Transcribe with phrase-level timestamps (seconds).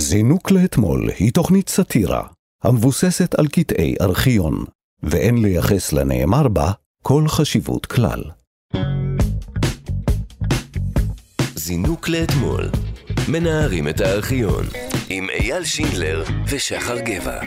[0.00, 2.22] זינוק לאתמול היא תוכנית סאטירה,
[2.64, 4.64] המבוססת על קטעי ארכיון,
[5.02, 8.22] ואין לייחס לנאמר בה כל חשיבות כלל.
[11.54, 12.68] זינוק לאתמול,
[13.28, 14.64] מנערים את הארכיון,
[15.08, 17.40] עם אייל שינדלר ושחר גבע.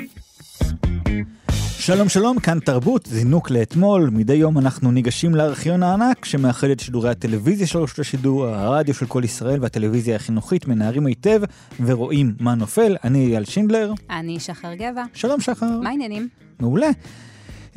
[1.81, 4.09] שלום שלום, כאן תרבות, זינוק לאתמול.
[4.13, 9.05] מדי יום אנחנו ניגשים לארכיון הענק שמאחד את שידורי הטלוויזיה של רשות השידור, הרדיו של
[9.05, 11.41] כל ישראל והטלוויזיה החינוכית, מנערים היטב
[11.79, 12.95] ורואים מה נופל.
[13.03, 13.93] אני אייל שינדלר.
[14.09, 15.03] אני שחר גבע.
[15.13, 15.79] שלום שחר.
[15.83, 16.27] מה העניינים?
[16.59, 16.89] מעולה.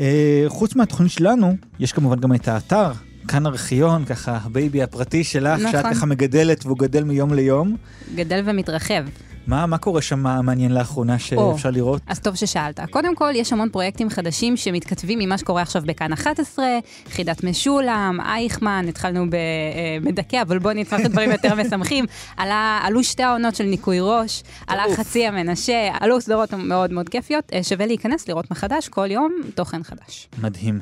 [0.01, 2.93] אה, חוץ מהתוכנית שלנו, יש כמובן גם את האתר,
[3.29, 5.73] כאן ארכיון, ככה ה baby הפרטי שלך, נכון.
[5.73, 7.77] שאת ככה מגדלת והוא גדל מיום ליום.
[8.15, 9.05] גדל ומתרחב.
[9.47, 12.03] מה, מה קורה שם מעניין לאחרונה שאפשר לראות?
[12.07, 12.81] אז טוב ששאלת.
[12.91, 16.67] קודם כל, יש המון פרויקטים חדשים שמתכתבים ממה שקורה עכשיו בכאן 11,
[17.09, 22.05] חידת משולם, אייכמן, התחלנו במדכא, אבל בואו נצטרך את דברים יותר משמחים.
[22.37, 27.45] עלה, עלו שתי העונות של ניקוי ראש, עלה חצי המנשה, עלו סדרות מאוד מאוד כיפיות.
[27.53, 30.29] אה, שווה להיכנס, לראות מחדש, כל יום תוכן חדש.
[30.43, 30.81] מדהים.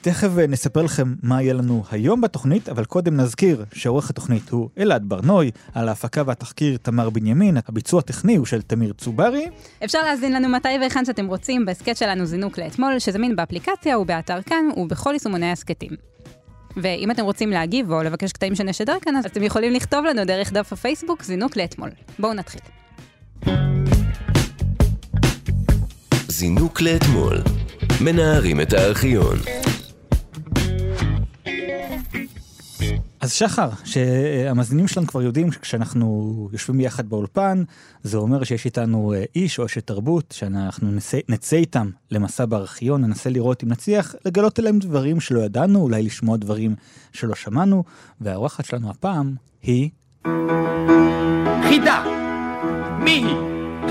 [0.00, 4.68] תכף אה, נספר לכם מה יהיה לנו היום בתוכנית, אבל קודם נזכיר שעורך התוכנית הוא
[4.78, 9.46] אלעד ברנוי, על ההפקה והתחקיר תמר בנימין, הביצוע הטכני הוא של תמיר צוברי.
[9.84, 14.64] אפשר להאזין לנו מתי והיכן שאתם רוצים בהסכת שלנו זינוק לאתמול, שזמין באפליקציה ובאתר כאן
[14.76, 15.90] ובכל יישומוני ההסכתים.
[16.76, 20.52] ואם אתם רוצים להגיב או לבקש קטעים שנשדר כאן, אז אתם יכולים לכתוב לנו דרך
[20.52, 21.90] דף הפייסבוק זינוק לאתמול.
[22.18, 22.60] בואו נתחיל.
[26.28, 27.42] זינוק לאתמול,
[28.00, 29.36] מנערים את הארכיון.
[33.24, 37.62] אז שחר, שהמאזינים שלנו כבר יודעים שכשאנחנו יושבים ביחד באולפן,
[38.02, 43.04] זה אומר שיש איתנו אה, איש או אשת תרבות, שאנחנו נצא, נצא איתם למסע בארכיון,
[43.04, 46.74] ננסה לראות אם נצליח לגלות אליהם דברים שלא ידענו, אולי לשמוע דברים
[47.12, 47.84] שלא שמענו,
[48.20, 49.90] והאורחת שלנו הפעם היא...
[51.68, 52.04] חידה!
[52.98, 53.36] מי היא?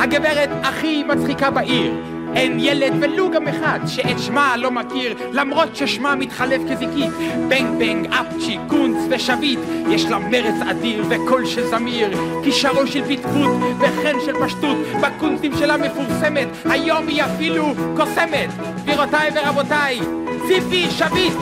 [0.04, 2.12] הגברת הכי מצחיקה בעיר.
[2.36, 7.12] אין ילד ולו גם אחד שאת שמה לא מכיר למרות ששמה מתחלף כזיקית
[7.49, 12.10] בנג בנג, אפצ'י, גונץ ושביט יש לה מרץ אדיר וקול של זמיר
[12.43, 19.99] כישרון של פטפוט וחן של פשטות בקונצים שלה מפורסמת היום היא אפילו קוסמת גבירותיי ורבותיי
[20.48, 21.33] ציפי שביט.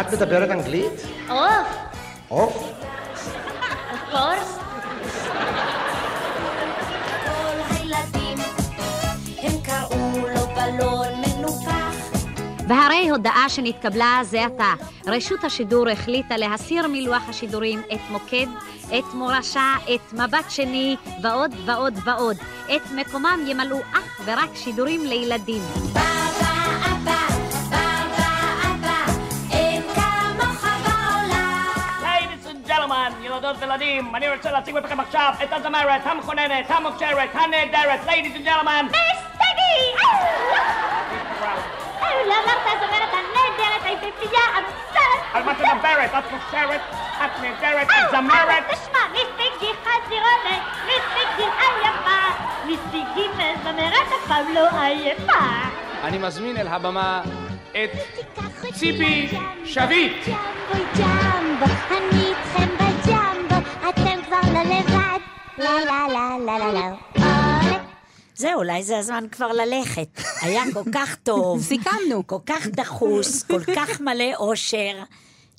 [0.00, 0.92] את מדברת אנגלית?
[1.28, 1.68] עוף,
[2.28, 2.79] עוף?
[4.10, 4.58] קורס.
[7.24, 8.38] כל הילדים,
[9.42, 11.94] הם קראו לו בלון מנופח.
[12.68, 14.72] והרי הודעה שנתקבלה זה עתה.
[15.06, 18.46] רשות השידור החליטה להסיר מלוח השידורים את מוקד,
[18.98, 22.36] את מורשה, את מבט שני, ועוד ועוד ועוד.
[22.76, 25.62] את מקומם ימלאו אך ורק שידורים לילדים.
[25.90, 26.19] בבא
[33.40, 38.84] ילדות וילדים, אני רוצה להציג בפניכם עכשיו את הזמרת, המכוננת, המוכשרת, הנהדרת, ladies and gentlemen.
[38.84, 39.80] מסטגי!
[42.28, 45.34] לא אמרת הזמרת הנהדרת, היפהפייה, המסרת.
[45.34, 46.10] על מה את מדברת?
[46.18, 46.80] את מוכשרת,
[47.16, 48.64] את נהדרת, את זמרת.
[48.70, 55.46] תשמע, מסטגי חזירונת, מסטגי עייפה, מסטגי מזמרת אף פעם לא עייפה.
[56.04, 57.22] אני מזמין אל הבמה
[57.72, 57.90] את
[58.72, 59.28] ציפי
[59.64, 62.79] שביט ג'מבו ג'מבו, אני איתכם
[64.48, 65.18] לבד.
[65.58, 66.94] לה לה לה לה לה לה.
[67.16, 67.76] אוי.
[68.34, 70.20] זהו, אולי זה הזמן כבר ללכת.
[70.42, 71.62] היה כל כך טוב.
[71.72, 72.26] סיכמנו.
[72.26, 75.02] כל כך דחוס, כל כך מלא אושר.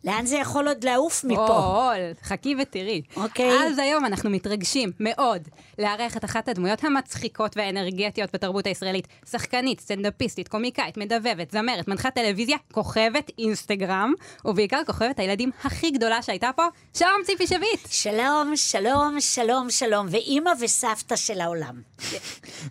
[0.03, 1.47] לאן זה יכול עוד לעוף מפה?
[1.47, 1.89] או,
[2.23, 3.01] חכי ותראי.
[3.15, 3.51] אוקיי.
[3.67, 5.41] אז היום אנחנו מתרגשים מאוד
[5.79, 9.07] לארח את אחת הדמויות המצחיקות והאנרגטיות בתרבות הישראלית.
[9.31, 14.13] שחקנית, סטנדאפיסטית, קומיקאית, מדבבת, זמרת, מנחת טלוויזיה, כוכבת אינסטגרם,
[14.45, 16.63] ובעיקר כוכבת הילדים הכי גדולה שהייתה פה.
[16.97, 17.87] שלום ציפי שביט!
[17.89, 21.81] שלום, שלום, שלום, שלום, ואימא וסבתא של העולם.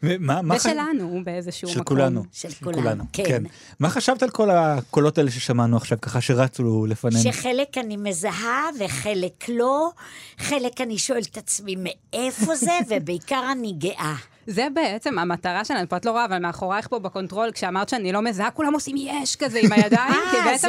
[0.03, 1.97] ומה, ושלנו באיזשהו של מקום.
[1.97, 2.25] כולנו.
[2.33, 3.43] של כולנו, כן.
[3.81, 7.20] מה חשבת על כל הקולות האלה ששמענו עכשיו, ככה שרצו לפנינו?
[7.23, 9.91] שחלק אני מזהה וחלק לא,
[10.39, 14.15] חלק אני שואלת את עצמי מאיפה זה, ובעיקר אני גאה.
[14.47, 18.13] זה בעצם המטרה שלנו, פה את לא רואה, אבל מאחורייך פה ב control, כשאמרת שאני
[18.13, 20.69] לא מזהה, כולם עושים יש כזה עם הידיים, אה, כי בעצם.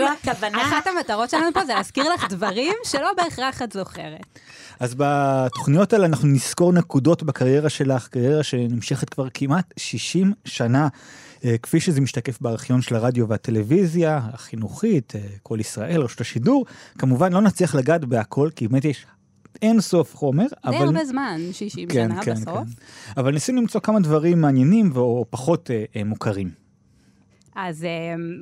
[0.61, 4.39] אחת המטרות שלנו פה זה להזכיר לך דברים שלא בהכרח את זוכרת.
[4.81, 10.87] אז בתוכניות האלה אנחנו נזכור נקודות בקריירה שלך, קריירה שנמשכת כבר כמעט 60 שנה,
[11.45, 16.65] אה, כפי שזה משתקף בארכיון של הרדיו והטלוויזיה, החינוכית, אה, כל ישראל, רשות השידור.
[16.97, 19.05] כמובן לא נצליח לגעת בהכל, כי באמת יש
[19.61, 20.85] אין סוף חומר, די אבל...
[20.85, 22.45] הרבה זמן, 60 כן, שנה כן, בסוף.
[22.45, 23.21] כן.
[23.21, 26.60] אבל ניסינו למצוא כמה דברים מעניינים או פחות אה, אה, מוכרים.
[27.56, 27.89] אז אה,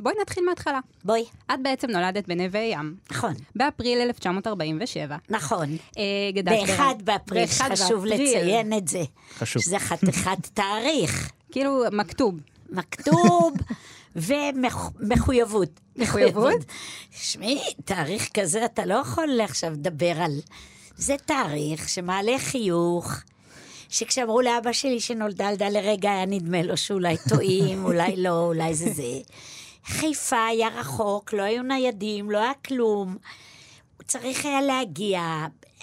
[0.01, 0.79] בואי נתחיל מההתחלה.
[1.03, 1.25] בואי.
[1.53, 2.95] את בעצם נולדת בנווה ים.
[3.11, 3.33] נכון.
[3.55, 5.17] באפריל 1947.
[5.29, 5.77] נכון.
[5.97, 6.03] אה,
[6.33, 8.05] גדלת באחד באפריל, חשוב.
[8.05, 9.03] לציין את זה.
[9.37, 9.61] חשוב.
[9.61, 11.31] שזה חתיכת תאריך.
[11.51, 12.35] כאילו, מכתוב.
[12.69, 13.53] מכתוב
[14.15, 15.79] ומחויבות.
[15.95, 16.65] מחויבות?
[17.11, 20.31] שמעי, תאריך כזה אתה לא יכול עכשיו לדבר על...
[20.97, 23.13] זה תאריך שמעלה חיוך,
[23.89, 28.93] שכשאמרו לאבא שלי שנולדה ילדה לרגע, היה נדמה לו שאולי טועים, אולי לא, אולי זה
[28.93, 29.03] זה.
[29.85, 33.17] חיפה היה רחוק, לא היו ניידים, לא היה כלום.
[33.97, 35.21] הוא צריך היה להגיע,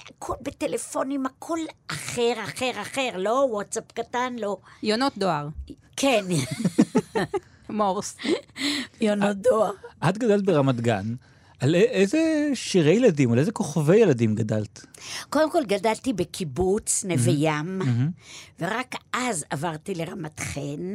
[0.08, 1.58] הכל בטלפונים, הכל
[1.88, 4.56] אחר, אחר, אחר, לא וואטסאפ קטן, לא.
[4.82, 5.48] יונות דואר.
[5.96, 6.24] כן,
[7.68, 8.16] מורס.
[9.00, 9.70] יונות דואר.
[10.08, 11.14] את גדלת ברמת גן,
[11.60, 14.86] על איזה שירי ילדים, על איזה כוכבי ילדים גדלת?
[15.30, 17.82] קודם כל גדלתי בקיבוץ נווה ים,
[18.60, 20.92] ורק אז עברתי לרמת חן.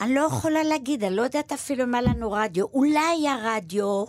[0.00, 2.66] אני לא יכולה להגיד, אני לא יודעת אפילו אם היה לנו רדיו.
[2.66, 4.04] אולי היה רדיו,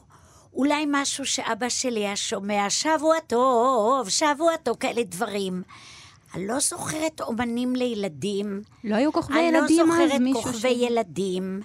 [0.53, 5.63] אולי משהו שאבא שלי היה שומע, שבוע טוב, שבוע טוב, כאלה דברים.
[6.35, 8.61] אני לא זוכרת אומנים לילדים.
[8.83, 11.61] לא היו כוכבי אני ילדים לא אז, זוכרת מישהו כוכבי ש- ילדים.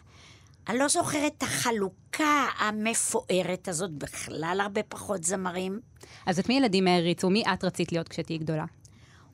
[0.68, 5.80] אני לא זוכרת את החלוקה המפוארת הזאת, בכלל הרבה פחות זמרים.
[6.26, 7.30] אז את מי ילדים העריצו?
[7.30, 8.64] מי את רצית להיות כשתהיי גדולה?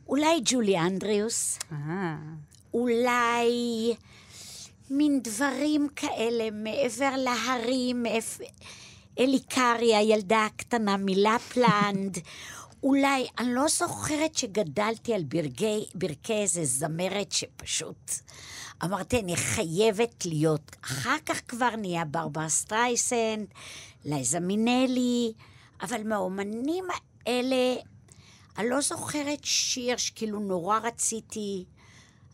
[0.08, 2.16] אולי ג'ולי אנדריוס, אה,
[2.74, 3.50] אולי
[4.90, 8.40] מין דברים כאלה מעבר להרים, מאיפ-
[9.18, 12.18] אלי קארי, הילדה הקטנה מלפלנד.
[12.82, 18.10] אולי, אני לא זוכרת שגדלתי על ברגי, ברכי איזה זמרת שפשוט
[18.84, 20.76] אמרתי, אני חייבת להיות.
[20.84, 23.46] אחר כך כבר נהיה ברברה סטרייסנד,
[24.04, 25.32] לייזה מינלי,
[25.82, 26.84] אבל מהאומנים
[27.26, 27.74] האלה,
[28.58, 31.64] אני לא זוכרת שיר שכאילו נורא רציתי,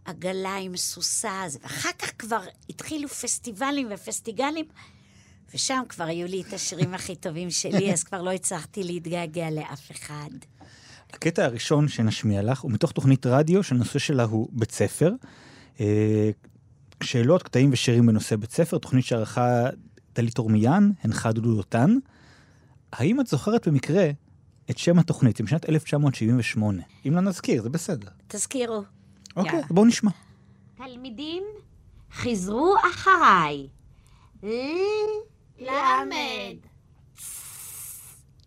[0.04, 2.40] עגלה עם סוסה, ואחר כך כבר
[2.70, 4.66] התחילו פסטיבלים ופסטיגלים,
[5.54, 9.90] ושם כבר היו לי את השירים הכי טובים שלי, אז כבר לא הצלחתי להתגעגע לאף
[9.90, 10.30] אחד.
[11.12, 15.10] הקטע הראשון שנשמיע לך הוא מתוך תוכנית רדיו שהנושא שלה הוא בית ספר.
[15.80, 16.30] אה,
[17.02, 19.66] שאלות, קטעים ושירים בנושא בית ספר, תוכנית שערכה
[20.14, 21.96] דלית תורמיאן, הנחה דודו דותן.
[22.92, 24.10] האם את זוכרת במקרה
[24.70, 25.38] את שם התוכנית?
[25.38, 26.82] היא משנת 1978.
[27.08, 28.08] אם לא נזכיר, זה בסדר.
[28.28, 28.82] תזכירו.
[29.36, 29.66] אוקיי, יאללה.
[29.70, 30.10] בואו נשמע.
[30.76, 31.42] תלמידים,
[32.12, 33.66] חזרו אחריי.
[35.58, 36.56] למד,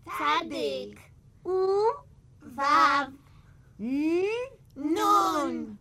[0.03, 0.99] צדיק,
[1.45, 1.49] ו,
[4.75, 5.75] נון.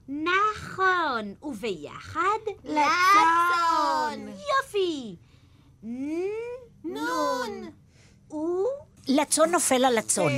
[1.18, 1.34] נכון.
[1.42, 2.20] וביחד?
[2.64, 5.16] לצון, יופי.
[6.84, 7.68] נון,
[8.32, 8.36] ו,
[9.08, 10.32] לצון נופל על הצאן.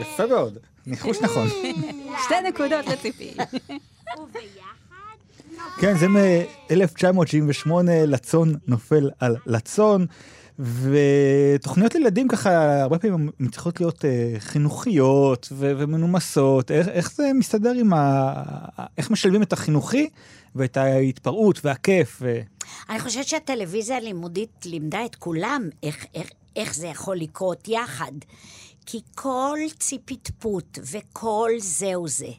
[0.00, 1.48] יפה מאוד, ניחוש נכון.
[2.24, 3.34] שתי נקודות לציפי.
[4.18, 5.16] וביחד?
[5.80, 7.70] כן, זה מ-1978,
[8.06, 10.06] לצון נופל על לצון.
[10.58, 16.70] ותוכניות לילדים ככה, הרבה פעמים צריכות להיות אה, חינוכיות ו- ומנומסות.
[16.70, 18.32] איך, איך זה מסתדר עם ה...
[18.98, 20.08] איך משלבים את החינוכי
[20.54, 22.18] ואת ההתפרעות והכיף?
[22.20, 22.40] ו...
[22.90, 28.12] אני חושבת שהטלוויזיה הלימודית לימדה את כולם איך, איך, איך זה יכול לקרות יחד.
[28.86, 32.30] כי כל ציפיטפוט וכל זהו זה,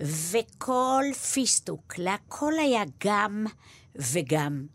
[0.00, 3.46] וכל פיסטוק, להכל היה גם
[3.96, 4.66] וגם.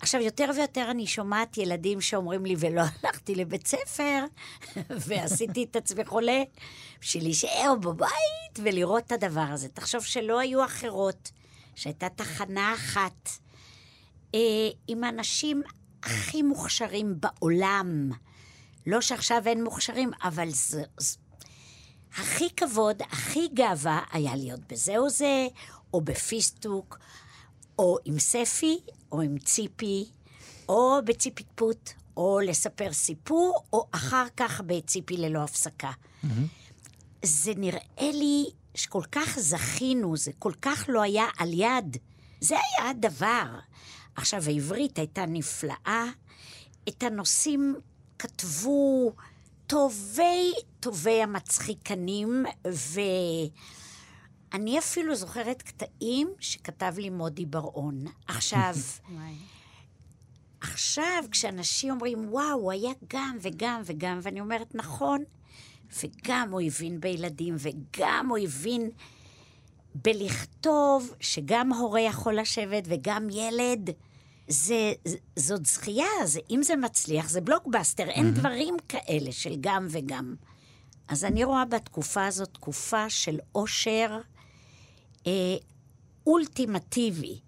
[0.00, 4.24] עכשיו, יותר ויותר אני שומעת ילדים שאומרים לי, ולא הלכתי לבית ספר,
[5.06, 6.42] ועשיתי את עצמי חולה,
[7.00, 9.68] בשביל להישאר בבית ולראות את הדבר הזה.
[9.68, 11.30] תחשוב שלא היו אחרות,
[11.74, 13.28] שהייתה תחנה אחת.
[14.34, 14.40] אה,
[14.88, 15.62] עם האנשים
[16.02, 18.10] הכי מוכשרים בעולם.
[18.86, 20.82] לא שעכשיו אין מוכשרים, אבל זה...
[20.98, 21.16] זה
[22.16, 25.46] הכי כבוד, הכי גאווה היה להיות בזה או זה,
[25.94, 26.98] או בפיסטוק,
[27.78, 28.78] או עם ספי,
[29.12, 30.04] או עם ציפי,
[30.68, 35.90] או בציפיטפוט, או לספר סיפור, או אחר כך בציפי ללא הפסקה.
[37.22, 37.80] זה נראה
[38.12, 41.96] לי שכל כך זכינו, זה כל כך לא היה על יד.
[42.40, 43.44] זה היה הדבר.
[44.16, 46.04] עכשיו, העברית הייתה נפלאה,
[46.88, 47.74] את הנושאים
[48.18, 49.12] כתבו
[49.66, 52.44] טובי טובי המצחיקנים,
[54.52, 58.04] ואני אפילו זוכרת קטעים שכתב לי מודי בר-און.
[58.26, 58.74] עכשיו,
[60.60, 65.24] עכשיו, כשאנשים אומרים, וואו, הוא היה גם וגם וגם, ואני אומרת, נכון,
[66.02, 68.90] וגם הוא הבין בילדים, וגם הוא הבין
[69.94, 73.90] בלכתוב שגם הורה יכול לשבת וגם ילד.
[74.48, 74.92] זה,
[75.36, 80.34] זאת זכייה, זה, אם זה מצליח, זה בלוקבאסטר, אין דברים כאלה של גם וגם.
[81.08, 84.20] אז אני רואה בתקופה הזאת תקופה של עושר
[85.26, 85.56] אה,
[86.26, 87.38] אולטימטיבי,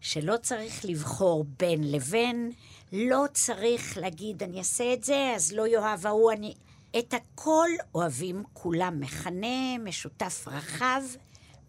[0.00, 2.52] שלא צריך לבחור בין לבין,
[2.92, 6.54] לא צריך להגיד, אני אעשה את זה, אז לא יאהב ההוא, אני...
[6.98, 9.00] את הכל אוהבים כולם.
[9.00, 11.02] מכנה משותף רחב,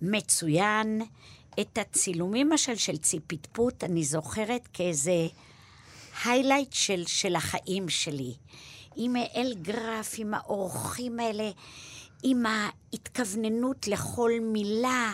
[0.02, 1.02] מצוין.
[1.60, 5.28] את הצילומים, למשל, של ציפיטפוט, אני זוכרת כאיזה
[6.26, 8.34] היילייט של, של החיים שלי.
[8.96, 11.52] עם אל גרף, עם האורחים האלה,
[12.24, 15.14] עם ההתכווננות לכל מילה,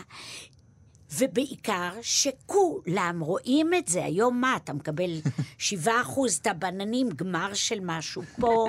[1.18, 4.06] ובעיקר שכולם רואים את זה.
[4.06, 5.12] היום מה, אתה מקבל
[5.58, 8.68] שבעה אחוז, את הבננים, גמר של משהו פה.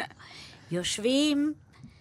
[0.71, 1.52] יושבים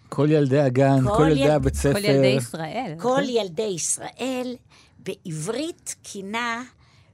[0.09, 1.93] כל ילדי הגן, כל כל ילדי יל- הבית ספר.
[1.93, 2.95] כל ילדי ישראל.
[2.99, 4.55] כל ילדי ישראל
[4.99, 6.63] בעברית תקינה,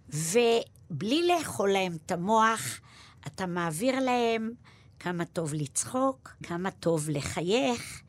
[0.10, 2.80] ובלי לאכול להם את המוח,
[3.28, 4.51] אתה מעביר להם
[5.00, 8.01] כמה טוב לצחוק, כמה טוב לחייך,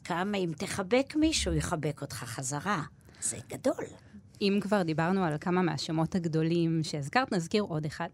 [0.00, 2.82] כמה אם תחבק מישהו, יחבק אותך חזרה.
[3.20, 3.84] זה גדול.
[4.40, 8.08] אם כבר דיברנו על כמה מהשמות הגדולים שהזכרת, נזכיר עוד אחד.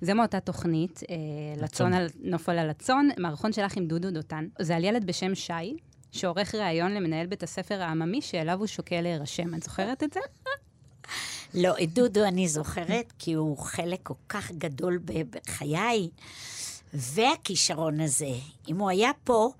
[0.00, 1.16] זה מאותה תוכנית, אה,
[1.62, 4.48] לצון על, נופל על הצאן, מערכון שלך עם דודו דותן.
[4.58, 5.76] זה על ילד בשם שי,
[6.12, 9.54] שעורך ראיון למנהל בית הספר העממי, שאליו הוא שוקל להירשם.
[9.54, 10.20] את זוכרת את זה?
[11.62, 14.98] לא, את דודו אני זוכרת, כי הוא חלק כל כך גדול
[15.30, 16.08] בחיי.
[16.94, 18.34] והכישרון הזה,
[18.68, 19.50] אם הוא היה פה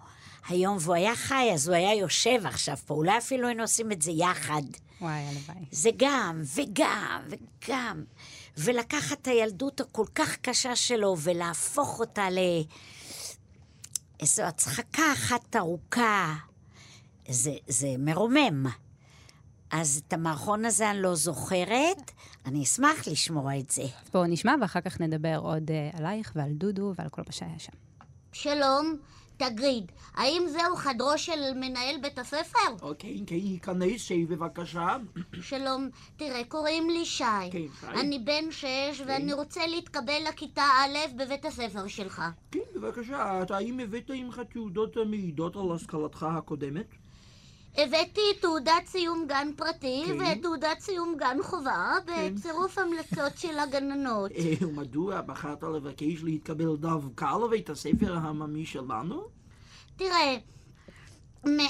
[0.48, 2.94] היום והוא היה חי, אז הוא היה יושב עכשיו פה.
[2.94, 4.62] אולי אפילו היינו עושים את זה יחד.
[5.00, 5.64] וואי, הלוואי.
[5.70, 8.04] זה גם, וגם, וגם.
[8.56, 12.28] ולקחת את הילדות הכל כך קשה שלו ולהפוך אותה
[14.20, 16.34] לאיזו הצחקה אחת ארוכה.
[17.28, 18.66] זה, זה מרומם.
[19.70, 22.10] אז את המערכון הזה אני לא זוכרת,
[22.46, 23.82] אני אשמח לשמוע את זה.
[24.12, 27.72] בואו נשמע, ואחר כך נדבר עוד אה, עלייך ועל דודו ועל כל מה שהיה שם.
[28.32, 28.96] שלום,
[29.38, 32.58] תגיד, האם זהו חדרו של מנהל בית הספר?
[32.98, 34.96] כן, כן, ייכנס, שי בבקשה.
[35.40, 37.24] שלום, תראה, קוראים לי שי.
[37.52, 37.86] כן, שי.
[37.86, 42.22] אני בן שש, ואני רוצה להתקבל לכיתה א' בבית הספר שלך.
[42.50, 46.86] כן, בבקשה, אתה האם הבאת עמך תעודות המעידות על השכלתך הקודמת?
[47.76, 50.38] הבאתי תעודת סיום גן פרטי כן.
[50.38, 52.34] ותעודת סיום גן חובה כן.
[52.34, 54.30] בצירוף המלצות של הגננות.
[54.32, 59.22] אה, ומדוע בחרת לבקש להתקבל דווקא לבית הספר העממי שלנו?
[59.96, 60.36] תראה,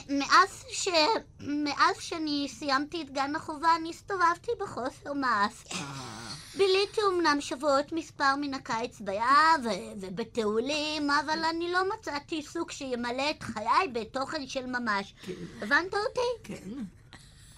[0.08, 0.88] מאז, ש...
[1.40, 5.64] מאז שאני סיימתי את גן החובה, אני הסתובבתי בחוסר מעש.
[6.58, 13.30] ביליתי אמנם שבועות מספר מן הקיץ בים ו- ובטיולים, אבל אני לא מצאתי עיסוק שימלא
[13.30, 15.14] את חיי בתוכן של ממש.
[15.62, 16.20] הבנת אותי?
[16.44, 16.70] כן.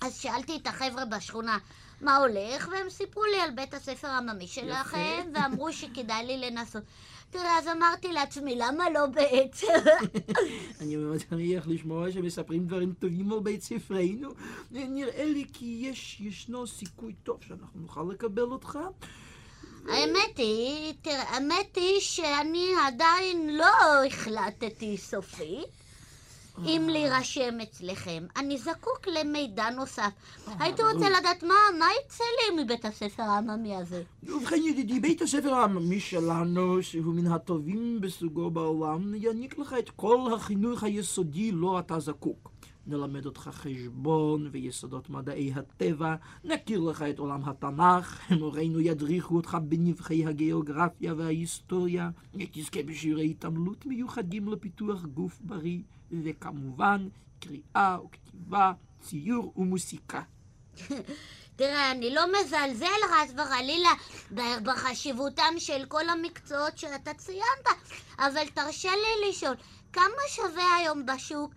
[0.01, 1.59] אז שאלתי את החבר'ה בשכונה,
[2.01, 2.69] מה הולך?
[2.73, 6.83] והם סיפרו לי על בית הספר העממי שלכם, ואמרו שכדאי לי לנסות.
[7.31, 9.67] תראה, אז אמרתי לעצמי, למה לא בעצם?
[10.81, 14.31] אני מצליח לשמוע שמספרים דברים טובים על בית ספרנו.
[14.71, 18.79] נראה לי כי יש, ישנו סיכוי טוב שאנחנו נוכל לקבל אותך.
[19.89, 25.80] האמת היא, תראה, האמת היא שאני עדיין לא החלטתי סופית.
[26.65, 28.27] אם להירשם אצלכם.
[28.37, 30.11] אני זקוק למידע נוסף.
[30.59, 34.03] הייתי רוצה לדעת מה, מה יצא לי מבית הספר העממי הזה.
[34.23, 40.35] ובכן ידידי, בית הספר העממי שלנו, שהוא מן הטובים בסוגו בעולם, יעניק לך את כל
[40.35, 42.51] החינוך היסודי לו אתה זקוק.
[42.87, 46.15] נלמד אותך חשבון ויסודות מדעי הטבע,
[46.45, 52.11] נכיר לך את עולם התנ"ך, מורינו ידריכו אותך בנבחי הגיאוגרפיה וההיסטוריה,
[52.53, 55.79] תזכה בשיעורי התעמלות מיוחדים לפיתוח גוף בריא,
[56.25, 57.09] וכמובן
[57.41, 60.23] קריאה וכתיבה, ציור ומוסיקה.
[61.57, 63.91] תראה, אני לא מזלזל חס וחלילה
[64.63, 67.67] בחשיבותם של כל המקצועות שאתה ציינת,
[68.19, 69.55] אבל תרשה לי לשאול,
[69.93, 71.55] כמה שווה היום בשוק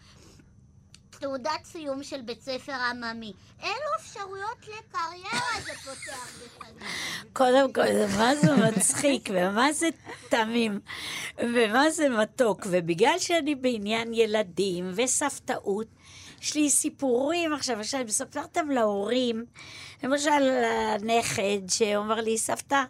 [1.24, 3.34] תעודת סיום של בית ספר עממי?
[3.62, 6.90] אילו אפשרויות לקריירה זה פותח בפניי?
[7.34, 9.90] קודם כל, זה מה זה מצחיק, ומה זה
[10.30, 10.80] תמים,
[11.40, 15.88] ומה זה מתוק, ובגלל שאני בעניין ילדים וסבתאות,
[16.42, 19.46] יש לי סיפורים עכשיו, שאני מספרת להורים,
[20.04, 20.64] למשל
[20.96, 22.84] הנכד שאומר לי, סבתא,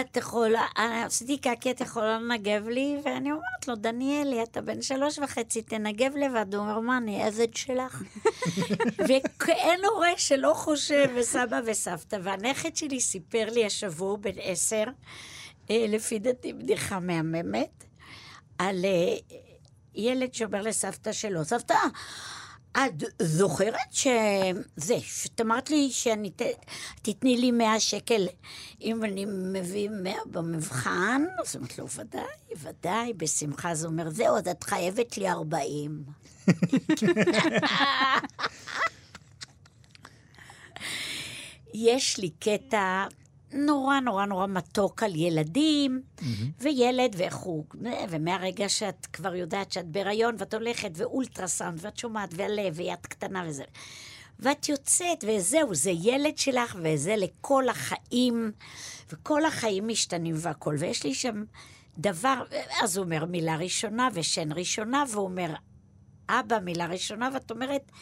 [0.00, 0.66] את יכולה,
[1.06, 2.96] עשיתי קקי, את יכולה לנגב לי?
[3.04, 6.54] ואני אומרת לו, דניאלי, אתה בן שלוש וחצי, תנגב לבד.
[6.54, 8.02] הוא אומר, מה, אני עבד שלך?
[9.48, 12.18] ואין הורה שלא חושב, וסבא וסבתא.
[12.22, 14.84] והנכד שלי סיפר לי השבוע, בן עשר,
[15.70, 17.84] אה, לפי דעתי בדיחה מהממת,
[18.58, 19.16] על אה,
[19.94, 21.74] ילד שאומר לסבתא שלו, סבתא,
[22.72, 26.42] את זוכרת שזה, שאת אמרת לי שאני, ת,
[27.02, 28.26] תתני לי 100 שקל
[28.80, 31.22] אם אני מביא 100 במבחן?
[31.38, 32.22] אז אמרת לו, ודאי,
[32.56, 33.70] ודאי, בשמחה.
[33.70, 36.04] אז הוא אומר, זהו, אז את חייבת לי 40.
[41.74, 43.06] יש לי קטע
[43.52, 46.02] נורא נורא נורא מתוק על ילדים,
[46.60, 47.64] וילד ואיך הוא,
[48.08, 53.64] ומהרגע שאת כבר יודעת שאת בהיריון ואת הולכת, ואולטרסאונד, ואת שומעת, והלב, ויד קטנה וזה.
[54.38, 58.52] ואת יוצאת, וזהו, זה ילד שלך, וזה לכל החיים,
[59.12, 60.76] וכל החיים משתנים והכול.
[60.78, 61.44] ויש לי שם
[61.98, 62.42] דבר,
[62.82, 65.54] אז הוא אומר מילה ראשונה ושן ראשונה, והוא אומר,
[66.28, 67.92] אבא, מילה ראשונה, ואת אומרת,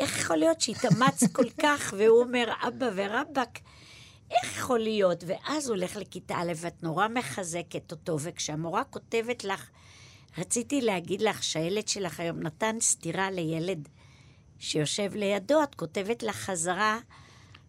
[0.00, 3.58] איך יכול להיות שהתאמצת כל כך, והוא אומר, אבא ורבאק,
[4.30, 5.24] איך יכול להיות?
[5.26, 9.70] ואז הוא הולך לכיתה א', ואת נורא מחזקת אותו, וכשהמורה כותבת לך,
[10.38, 13.88] רציתי להגיד לך שהילד שלך היום נתן סטירה לילד
[14.58, 16.98] שיושב לידו, את כותבת לך חזרה,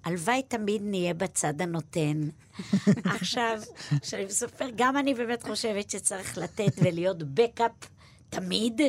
[0.03, 2.29] הלוואי תמיד נהיה בצד הנותן.
[3.15, 3.61] עכשיו,
[4.01, 7.71] כשאני מספר, גם אני באמת חושבת שצריך לתת ולהיות בקאפ
[8.29, 8.81] תמיד,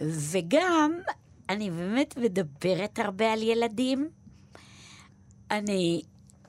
[0.00, 0.92] וגם,
[1.48, 4.10] אני באמת מדברת הרבה על ילדים.
[5.50, 6.02] אני,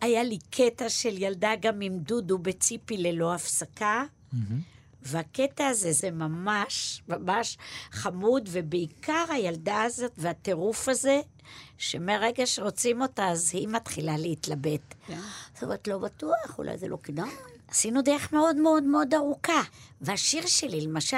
[0.03, 4.03] היה לי קטע של ילדה גם עם דודו בציפי ללא הפסקה,
[5.01, 7.57] והקטע הזה זה ממש, ממש
[7.91, 11.21] חמוד, ובעיקר הילדה הזאת והטירוף הזה,
[11.77, 14.95] שמרגע שרוצים אותה, אז היא מתחילה להתלבט.
[15.53, 17.29] זאת אומרת, לא בטוח, אולי זה לא כדאי.
[17.67, 19.61] עשינו דרך מאוד מאוד מאוד ארוכה.
[20.01, 21.17] והשיר שלי, למשל,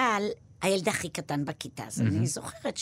[0.61, 2.77] הילד הכי קטן בכיתה, אז אני זוכרת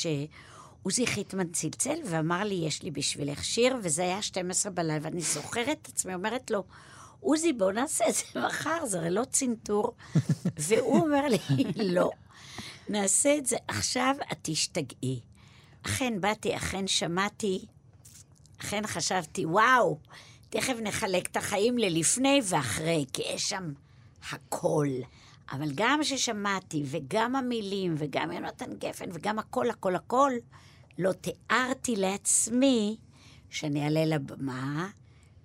[0.83, 5.77] שעוזי חיטמן צלצל ואמר לי, יש לי בשבילך שיר, וזה היה 12 בלילה, ואני זוכרת
[5.81, 6.63] את עצמי, אומרת לו,
[7.19, 9.93] עוזי, בוא נעשה את זה מחר, זה הרי לא צנתור.
[10.67, 11.37] והוא אומר לי,
[11.75, 12.11] לא,
[12.89, 15.19] נעשה את זה עכשיו, את תשתגעי.
[15.85, 17.65] אכן באתי, אכן שמעתי,
[18.61, 19.97] אכן חשבתי, וואו,
[20.49, 23.73] תכף נחלק את החיים ללפני ואחרי, כי יש שם
[24.31, 24.87] הכל.
[25.51, 30.31] אבל גם ששמעתי, וגם המילים, וגם יונתן גפן, וגם הכל, הכל, הכל,
[30.97, 32.97] לא תיארתי לעצמי
[33.49, 34.89] שאני אעלה לבמה,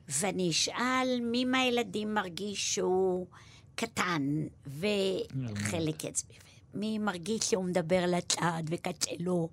[0.08, 3.26] ואני אשאל מי מהילדים מרגיש שהוא
[3.74, 6.34] קטן וחלק עצמי,
[6.74, 9.48] מי מרגיש שהוא מדבר לצד וקשה לו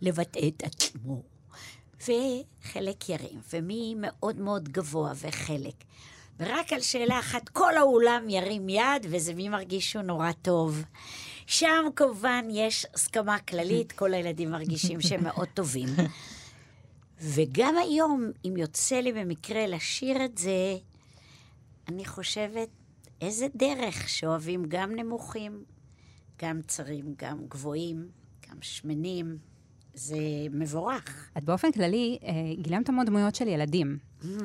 [0.00, 1.22] לבטא את עצמו,
[2.00, 5.74] וחלק ירים, ומי מאוד מאוד גבוה וחלק.
[6.40, 10.82] ורק על שאלה אחת כל האולם ירים יד, וזה מי מרגיש שהוא נורא טוב.
[11.46, 15.88] שם כמובן יש הסכמה כללית, כל הילדים מרגישים שהם מאוד טובים.
[17.20, 20.76] וגם היום, אם יוצא לי במקרה לשיר את זה,
[21.88, 22.68] אני חושבת,
[23.20, 25.64] איזה דרך שאוהבים גם נמוכים,
[26.42, 28.08] גם צרים, גם גבוהים,
[28.50, 29.38] גם שמנים.
[29.96, 30.16] זה
[30.50, 31.30] מבורך.
[31.38, 32.32] את באופן כללי אה,
[32.62, 33.98] גילמת המון דמויות של ילדים,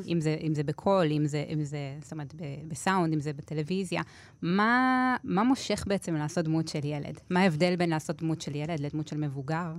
[0.08, 2.36] אם זה, אם זה בקול, אם זה, אם זה, זאת אומרת,
[2.68, 4.02] בסאונד, אם זה בטלוויזיה.
[4.42, 7.20] מה, מה מושך בעצם לעשות דמות של ילד?
[7.30, 9.74] מה ההבדל בין לעשות דמות של ילד לדמות של מבוגר?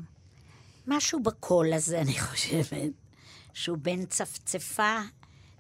[0.87, 2.93] משהו בקול הזה, אני חושבת,
[3.55, 4.99] שהוא בין צפצפה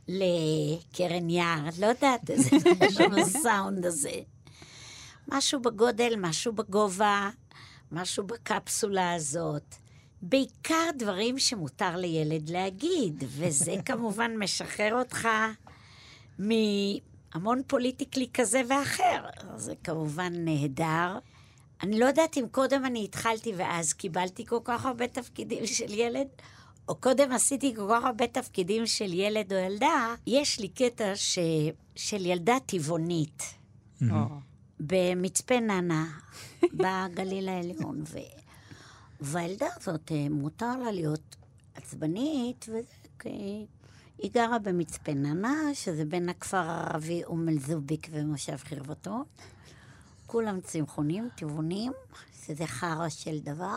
[0.08, 4.20] לקרן יער, לא יודעת, איזה משהו בסאונד הזה.
[5.28, 7.30] משהו בגודל, משהו בגובה,
[7.92, 9.81] משהו בקפסולה הזאת.
[10.22, 15.28] בעיקר דברים שמותר לילד להגיד, וזה כמובן משחרר אותך
[16.38, 19.24] מהמון פוליטיקלי כזה ואחר.
[19.56, 21.18] זה כמובן נהדר.
[21.82, 26.26] אני לא יודעת אם קודם אני התחלתי ואז קיבלתי כל כך הרבה תפקידים של ילד,
[26.88, 30.14] או קודם עשיתי כל כך הרבה תפקידים של ילד או ילדה.
[30.26, 31.38] יש לי קטע ש...
[31.96, 33.42] של ילדה טבעונית.
[34.80, 36.06] במצפה ננה,
[36.62, 38.02] בגליל העליון.
[38.06, 38.18] ו...
[39.24, 41.36] והילדה הזאת, אה, מותר לה להיות
[41.74, 43.66] עצבנית, וזה כי
[44.18, 49.22] היא גרה במצפה ננה, שזה בין הכפר הערבי אום אל-זוביק ומושב חרבתון.
[50.26, 51.92] כולם צמחונים, טבעונים,
[52.46, 53.76] שזה חרא של דבר.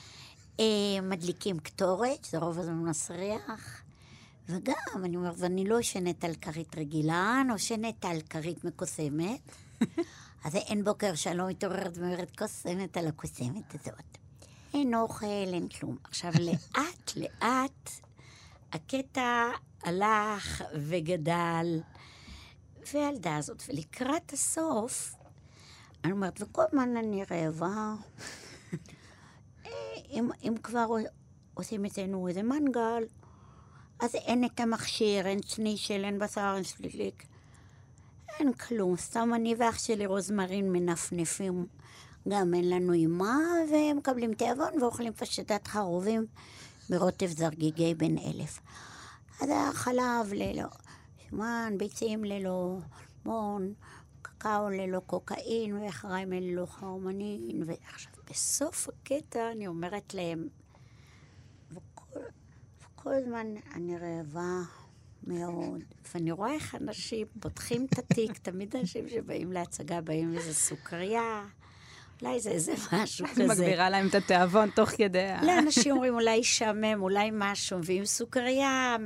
[0.60, 0.64] אה,
[1.02, 3.82] מדליקים קטורת, זה רוב הזמן מסריח.
[4.48, 9.40] וגם, אני אומרת, ואני לא ישנת על כרית רגילה, אני ישנת על כרית מקוסמת.
[10.44, 14.25] אז אין בוקר שאני לא מתעוררת ואומרת, קוסמת על הקוסמת הזאת.
[14.76, 15.96] אין אוכל, אין כלום.
[16.04, 17.90] עכשיו, לאט לאט
[18.72, 19.48] הקטע
[19.82, 21.80] הלך וגדל,
[22.92, 25.14] והילדה הזאת, ולקראת הסוף,
[26.04, 27.94] אני אומרת, וכל הזמן אני רעבה.
[30.10, 30.86] אם, אם כבר
[31.54, 33.04] עושים אצלנו איזה מנגל,
[34.00, 37.26] אז אין את המכשיר, אין שנישל, אין בשר, אין שליליק.
[38.38, 41.66] אין כלום, סתם אני ואח שלי רוזמרין מנפנפים.
[42.28, 43.38] גם אין לנו אימה,
[43.70, 46.26] ומקבלים תיאבון ואוכלים פשטת חרובים
[46.90, 48.60] ברוטב זרגיגי בן אלף.
[49.40, 50.68] אז היה חלב ללא
[51.30, 52.78] שומן, ביצים ללא
[53.24, 53.72] מון,
[54.22, 57.62] קקאו ללא קוקאין, וחריימה ללא חרמנין.
[57.66, 60.48] ועכשיו, בסוף הקטע אני אומרת להם,
[61.70, 62.20] וכל,
[62.80, 64.60] וכל הזמן אני רעבה,
[65.26, 65.80] מאוד.
[66.14, 71.44] ואני רואה איך אנשים פותחים את התיק, תמיד אנשים שבאים להצגה באים איזה סוכריה,
[72.22, 73.46] אולי זה איזה משהו כזה.
[73.46, 75.42] מגבירה להם את התיאבון תוך כדי ה...
[75.42, 78.96] לא, אנשים אומרים אולי ישעמם, אולי משהו, ועם סוכריה,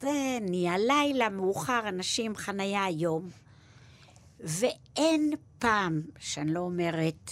[0.00, 3.30] זה נהיה לילה, מאוחר, אנשים, חנייה היום.
[4.40, 7.30] ואין פעם שאני לא אומרת,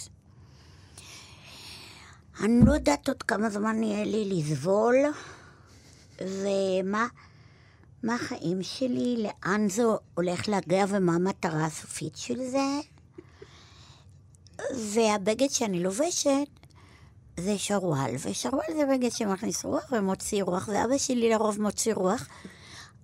[2.43, 4.95] אני לא יודעת עוד כמה זמן יהיה לי לסבול,
[6.21, 7.07] ומה
[8.03, 12.79] מה החיים שלי, לאן זה הולך להגיע ומה המטרה הסופית של זה.
[14.93, 16.47] והבגד שאני לובשת
[17.39, 22.27] זה שרוואל, ושרוואל זה בגד שמכניס רוח ומוציא רוח, ואבא שלי לרוב מוציא רוח,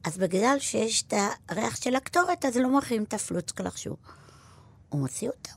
[0.03, 1.13] אז בגלל שיש את
[1.49, 3.97] הריח של הקטורת, אז לא מוכרים את הפלוצקלח שהוא.
[4.89, 5.53] הוא מוציא אותם.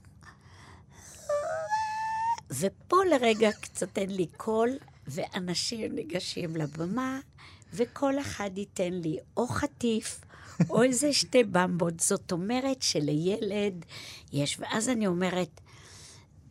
[2.51, 4.71] ופה לרגע קצת אין לי קול,
[5.07, 7.21] ואנשים ניגשים לבמה,
[7.73, 10.21] וכל אחד ייתן לי או חטיף,
[10.71, 12.01] או איזה שתי במבות.
[12.01, 13.85] זאת אומרת שלילד
[14.33, 15.61] יש, ואז אני אומרת,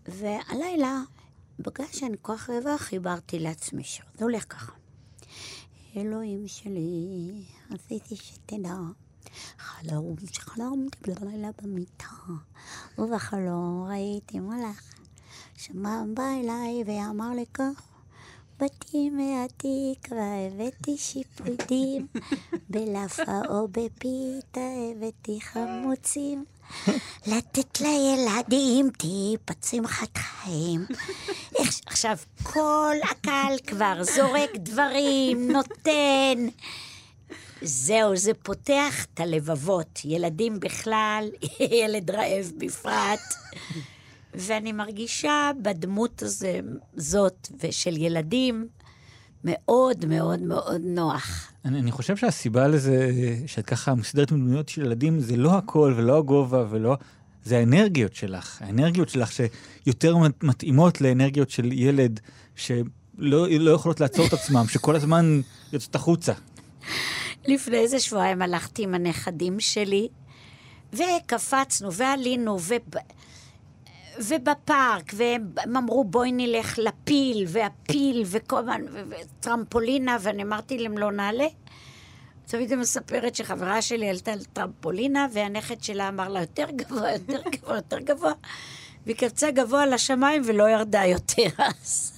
[0.08, 1.02] והלילה,
[1.60, 4.06] בגלל שאני כל כך רעבה, חיברתי לעצמי שיר.
[4.18, 4.72] זה הולך ככה.
[5.98, 8.78] אלוהים שלי, רציתי שתדע,
[9.58, 12.06] חלום שחלמתי בלילה במיטה,
[12.98, 14.94] ובחלום ראיתי מלאך,
[15.58, 17.88] שמע בא אליי ואמר לי כך,
[18.60, 22.08] באתי מהתקווה, הבאתי שיפודים,
[22.70, 26.46] בלאפה או בפיתה הבאתי חמוצים.
[27.28, 30.86] לתת לילדים טיפת שמחת חיים.
[31.86, 36.48] עכשיו, כל הקהל כבר זורק דברים, נותן.
[37.62, 40.00] זהו, זה פותח את הלבבות.
[40.06, 41.30] ילדים בכלל,
[41.80, 43.34] ילד רעב בפרט.
[44.34, 46.60] ואני מרגישה בדמות הזה,
[46.96, 48.68] זאת ושל ילדים
[49.46, 51.52] מאוד מאוד מאוד נוח.
[51.66, 53.12] אני, אני חושב שהסיבה לזה
[53.48, 56.98] שאת ככה מסודרת עם דמויות של ילדים זה לא הכל ולא הגובה ולא...
[57.44, 58.62] זה האנרגיות שלך.
[58.62, 62.20] האנרגיות שלך שיותר מת- מתאימות לאנרגיות של ילד
[62.56, 65.42] שלא לא יכולות לעצור את עצמם, שכל הזמן
[65.74, 66.34] יוצאות החוצה.
[67.48, 70.08] לפני איזה שבועיים הלכתי עם הנכדים שלי,
[70.94, 72.98] וקפצנו, ועלינו, וב...
[74.20, 78.62] ובפארק, והם אמרו בואי נלך לפיל, והפיל, וכל
[79.10, 81.48] וטרמפולינה, ואני אמרתי להם לא נעלה.
[82.46, 87.42] תמיד היא מספרת שחברה שלי עלתה על טרמפולינה, והנכד שלה אמר לה יותר גבוה, יותר
[87.50, 88.32] גבוה, יותר גבוה,
[89.06, 91.50] והיא קפצה גבוה לשמיים ולא ירדה יותר
[91.84, 92.12] אז.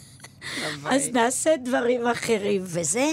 [0.85, 3.11] אז נעשה דברים אחרים, וזה.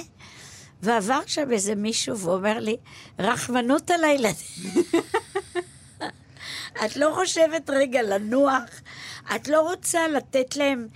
[0.83, 2.77] ועבר שם איזה מישהו ואומר לי,
[3.18, 4.37] רחמנות על הילדים.
[6.87, 8.62] את לא חושבת רגע לנוח?
[9.37, 10.87] את לא רוצה לתת להם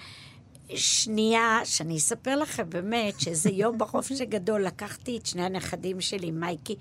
[0.74, 6.76] שנייה, שאני אספר לכם באמת, שאיזה יום בחופש הגדול לקחתי את שני הנכדים שלי, מייקי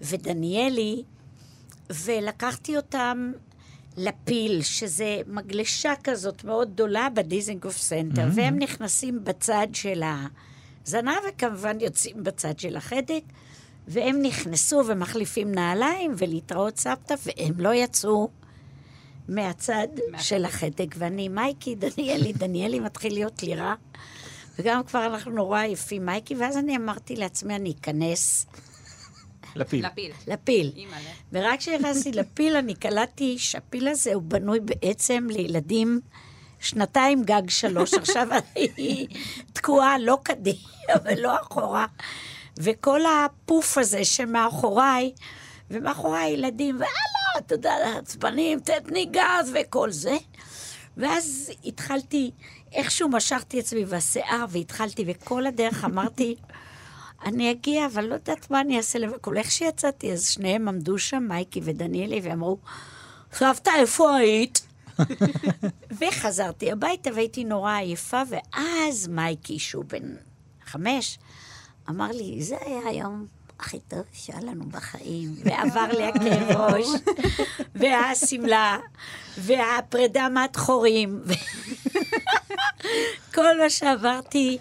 [0.00, 1.02] ודניאלי,
[2.04, 3.32] ולקחתי אותם
[3.96, 8.32] לפיל, שזה מגלשה כזאת מאוד גדולה בדיזנגוף סנטר, Mhm.
[8.34, 10.02] והם נכנסים בצד של
[10.86, 13.22] הזנב, וכמובן יוצאים בצד של החדק,
[13.88, 18.28] והם נכנסו ומחליפים נעליים ולהתראות סבתא, והם לא יצאו
[19.28, 20.94] מהצד של החדק.
[20.98, 23.74] ואני, מייקי, דניאלי, דניאלי מתחיל להיות לי רע,
[24.58, 28.46] וגם כבר אנחנו נורא עייפים, מייקי, ואז אני אמרתי לעצמי, אני אכנס
[29.56, 29.86] לפיל.
[29.86, 30.12] לפיל.
[30.26, 30.72] לפיל.
[31.32, 36.00] ורק כשנכנסתי לפיל, אני קלטתי שהפיל הזה הוא בנוי בעצם לילדים
[36.60, 37.94] שנתיים גג שלוש.
[37.94, 39.06] עכשיו אני
[39.52, 41.86] תקועה לא קדימה ולא אחורה.
[42.58, 45.12] וכל הפוף הזה שמאחוריי,
[45.70, 50.16] ומאחוריי ילדים, והלאה, אתה יודע, עצבנים, תתני גז וכל זה.
[50.96, 52.30] ואז התחלתי,
[52.72, 56.36] איכשהו משכתי עצמי בשיער, והתחלתי, וכל הדרך אמרתי,
[57.26, 59.36] אני אגיע, אבל לא יודעת מה אני אעשה לבקול.
[59.36, 62.58] איך שיצאתי, אז שניהם עמדו שם, מייקי ודניאלי, ואמרו,
[63.32, 64.66] סבתא, איפה היית?
[66.00, 70.14] וחזרתי הביתה והייתי נורא עייפה, ואז מייקי, שהוא בן
[70.66, 71.18] חמש,
[71.88, 73.26] אמר לי, זה היה היום
[73.60, 76.86] הכי טוב שהיה לנו בחיים, ועבר לי הכאב ראש,
[77.80, 78.78] והשמלה,
[79.38, 81.20] והפרידה מהדחורים,
[83.34, 84.58] כל מה שעברתי,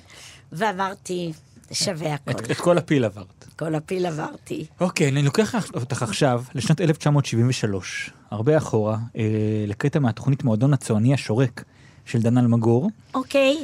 [0.52, 1.34] ואמרתי,
[1.72, 2.32] שווה הכל.
[2.32, 3.46] את, את כל הפיל עברת.
[3.60, 4.66] כל הפיל עברתי.
[4.80, 9.24] אוקיי, אני לוקח אותך עכשיו לשנת 1973, הרבה אחורה, אה,
[9.68, 11.64] לקטע מהתוכנית מועדון הצועני השורק
[12.06, 12.90] של דן אלמגור.
[13.14, 13.58] אוקיי.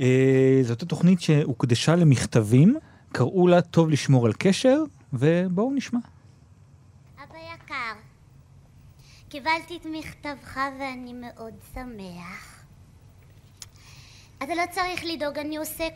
[0.00, 2.76] אה, זאת התוכנית שהוקדשה למכתבים,
[3.16, 5.98] קראו לה טוב לשמור על קשר, ובואו נשמע.
[7.16, 7.94] אבא יקר,
[9.28, 12.64] קיבלתי את מכתבך ואני מאוד שמח.
[14.36, 15.88] אתה לא צריך לדאוג, אני עושה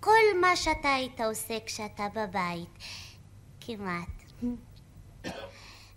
[0.00, 2.78] כל מה שאתה היית עושה כשאתה בבית.
[3.60, 4.08] כמעט.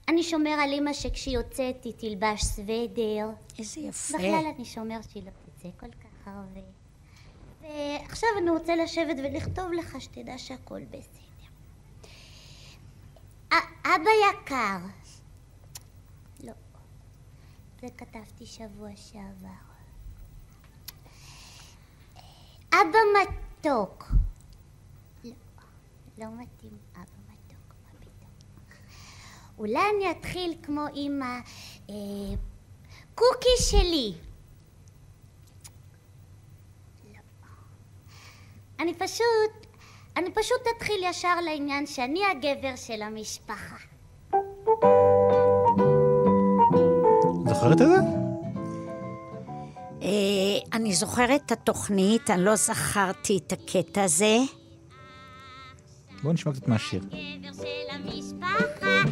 [0.07, 3.29] אני שומר על אמא שכשהיא יוצאת היא תלבש סוודר.
[3.59, 4.17] איזה יפה.
[4.17, 6.78] בכלל אני שומר שהיא לא תצא כל כך הרבה.
[7.69, 11.19] ועכשיו אני רוצה לשבת ולכתוב לך שתדע שהכל בסדר.
[13.51, 13.55] א-
[13.86, 14.77] אבא יקר.
[16.43, 16.53] לא.
[17.82, 19.49] זה כתבתי שבוע שעבר.
[22.73, 24.12] אבא מתוק.
[25.23, 25.32] לא,
[26.17, 28.32] לא מתאים אבא מתוק, מה פתאום.
[29.58, 31.21] אולי אני אתחיל כמו עם
[31.84, 34.13] הקוקי שלי.
[38.79, 39.67] אני פשוט,
[40.17, 43.75] אני פשוט אתחיל ישר לעניין שאני הגבר של המשפחה.
[47.45, 47.99] זוכרת את זה?
[50.01, 50.09] אה,
[50.73, 54.37] אני זוכרת את התוכנית, אני לא זכרתי את הקטע הזה.
[56.23, 57.01] בואו נשמע קצת מהשיר.
[57.01, 59.09] גבר של המשפחה,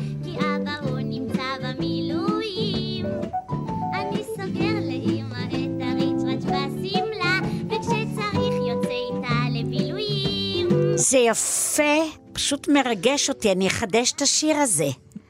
[11.09, 14.87] זה יפה, פשוט מרגש אותי, אני אחדש את השיר הזה.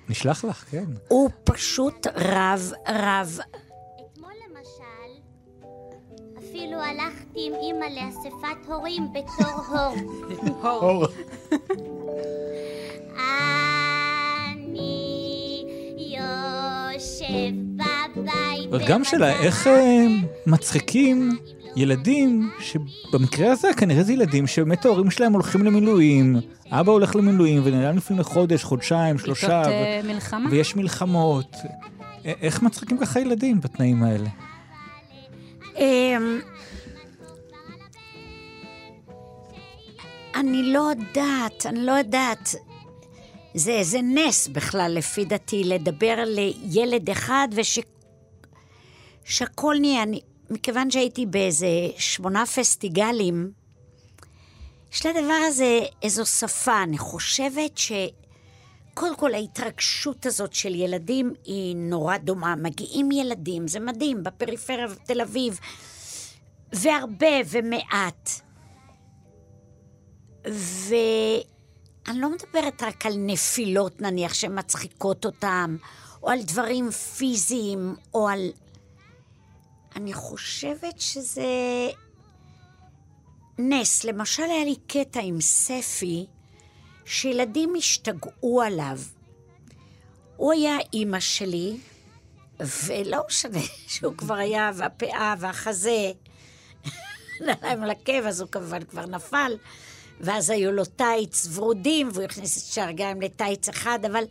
[0.09, 0.85] נשלח לך, כן.
[1.07, 3.39] הוא פשוט רב רב.
[4.13, 5.21] אתמול למשל,
[6.37, 9.95] אפילו הלכתי עם אמא לאספת הורים בתור הור.
[10.83, 11.05] אור.
[14.53, 15.65] אני
[15.97, 18.69] יושב בבית...
[18.71, 20.05] וגם שאלה, איך אה,
[20.47, 21.37] מצחיקים
[21.77, 26.35] ילדים, שבמקרה הזה כנראה זה ילדים שבאמת ההורים שלהם הולכים למילואים,
[26.71, 30.49] אבא הולך למילואים ונעלם לפני חודש, חודשיים, שלושה, בעיתות, ו- אה, מלחמה.
[30.51, 31.55] ויש מלחמות.
[32.25, 34.29] איך מצחיקים ככה ילדים בתנאים האלה?
[35.77, 36.39] אמ,
[40.35, 42.55] אני לא יודעת, אני לא יודעת.
[43.53, 47.79] זה איזה נס בכלל, לפי דעתי, לדבר לילד אחד וש...
[49.25, 50.03] שהכל נהיה...
[50.03, 50.21] אני...
[50.49, 53.51] מכיוון שהייתי באיזה שמונה פסטיגלים,
[54.93, 56.83] יש לדבר הזה איזו שפה.
[56.83, 57.91] אני חושבת ש...
[58.93, 62.55] קודם כל, ההתרגשות הזאת של ילדים היא נורא דומה.
[62.55, 65.59] מגיעים ילדים, זה מדהים, בפריפריה בתל אביב,
[66.73, 68.29] והרבה ומעט.
[70.43, 75.77] ואני לא מדברת רק על נפילות, נניח, שמצחיקות אותם,
[76.23, 78.49] או על דברים פיזיים, או על...
[79.97, 81.45] אני חושבת שזה
[83.57, 84.03] נס.
[84.03, 86.25] למשל, היה לי קטע עם ספי,
[87.05, 88.97] שילדים השתגעו עליו.
[90.35, 91.77] הוא היה אימא שלי,
[92.59, 93.59] ולא משנה
[93.93, 96.11] שהוא כבר היה, והפאה והחזה,
[97.45, 99.57] נעליים על עקב, אז הוא כמובן כבר נפל,
[100.19, 104.23] ואז היו לו טייץ ורודים, והוא הכניס את שער גם לטייץ אחד, אבל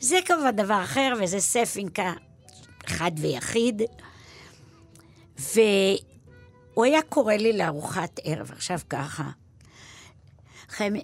[0.00, 2.12] זה כמובן דבר אחר, וזה ספינקה
[2.86, 3.82] אחד ויחיד.
[5.40, 9.30] והוא היה קורא לי לארוחת ערב, עכשיו ככה.
[10.68, 10.94] חיים,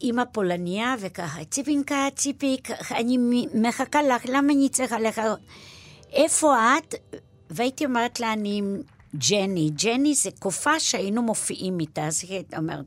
[0.00, 3.18] אימא פולניה וככה, ציפינקה, ציפיק, אני
[3.54, 5.20] מחכה לך, למה אני צריכה לך?
[6.12, 6.94] איפה את?
[7.50, 8.82] והייתי אומרת לה, אני עם
[9.16, 9.70] ג'ני.
[9.70, 12.84] ג'ני זה קופה שהיינו מופיעים איתה, אז היא הייתה אומרת,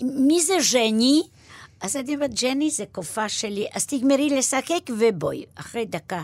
[0.00, 1.22] מי זה ג'ני?
[1.80, 6.22] אז אני אומרת, ג'ני זה קופה שלי, אז תגמרי לשחק ובואי, אחרי דקה.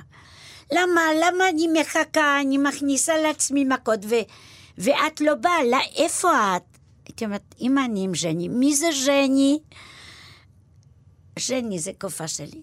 [0.73, 1.01] למה?
[1.21, 2.41] למה אני מחכה?
[2.41, 4.15] אני מכניסה לעצמי מכות, ו...
[4.79, 6.63] ואת לא באה, לא, איפה את?
[7.07, 8.49] הייתי אומרת, אמא, אני עם ז'ני.
[8.49, 9.59] מי זה ז'ני?
[11.39, 12.63] ז'ני זה קופה שלי.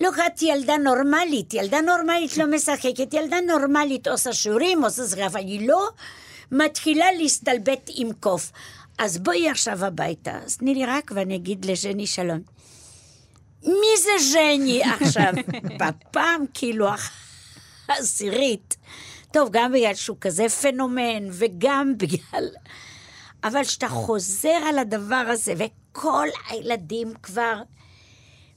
[0.00, 5.40] לא, את ילדה נורמלית, ילדה נורמלית לא משחקת, ילדה נורמלית עושה שיעורים, עושה זה, אבל
[5.40, 5.88] היא לא
[6.50, 8.52] מתחילה להסתלבט עם קוף.
[8.98, 10.38] אז בואי עכשיו הביתה.
[10.44, 12.40] אז תני לי רק ואני אגיד לז'ני שלום.
[13.64, 15.32] מי זה ז'ני עכשיו?
[15.78, 16.86] בפעם כאילו
[17.88, 18.76] העשירית.
[19.32, 22.48] טוב, גם בגלל שהוא כזה פנומן, וגם בגלל...
[23.44, 27.62] אבל כשאתה חוזר על הדבר הזה, וכל הילדים כבר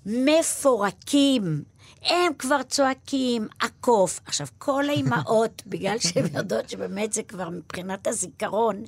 [0.06, 1.64] מפורקים,
[2.02, 4.20] הם כבר צועקים, הקוף.
[4.26, 8.84] עכשיו, כל האימהות, בגלל שהן יודעות שבאמת זה כבר מבחינת הזיכרון,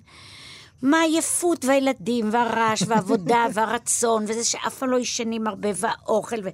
[0.82, 6.50] מהעייפות והילדים, והרעש, והעבודה, והרצון, וזה שאף פעם לא ישנים הרבה, והאוכל, ו...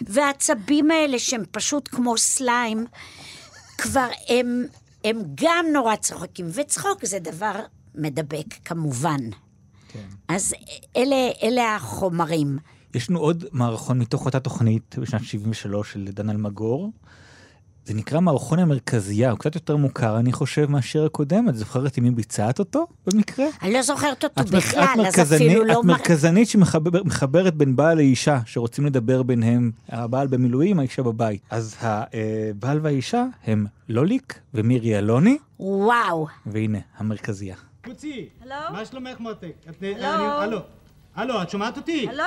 [0.00, 2.86] והעצבים האלה שהם פשוט כמו סליים,
[3.78, 4.64] כבר הם,
[5.04, 7.60] הם גם נורא צוחקים, וצחוק זה דבר
[7.94, 9.20] מדבק, כמובן.
[9.88, 10.04] כן.
[10.28, 10.54] אז
[10.96, 12.58] אלה, אלה החומרים.
[12.94, 16.90] יש לנו עוד מערכון מתוך אותה תוכנית בשנת 73 של דן אלמגור,
[17.86, 21.48] זה נקרא מערכון המרכזייה, הוא קצת יותר מוכר, אני חושב, מהשיר הקודם.
[21.48, 23.46] את זוכרת עם מי ביצעת אותו במקרה?
[23.62, 25.72] אני לא זוכרת אותו את בכלל, את אז מרכזני- אפילו לא...
[25.72, 31.40] את מר- מרכזנית שמחברת בין בעל לאישה, שרוצים לדבר ביניהם, הבעל במילואים, האישה בבית.
[31.50, 36.26] אז הבעל והאישה הם לוליק ומירי אלוני, וואו.
[36.46, 37.56] והנה, המרכזייה.
[37.84, 38.54] הלו?
[38.72, 39.52] מה שלומך מותק?
[39.70, 40.58] את- הלו?
[41.16, 42.08] אני- הלו, הלו, את שומעת אותי?
[42.08, 42.24] הלו,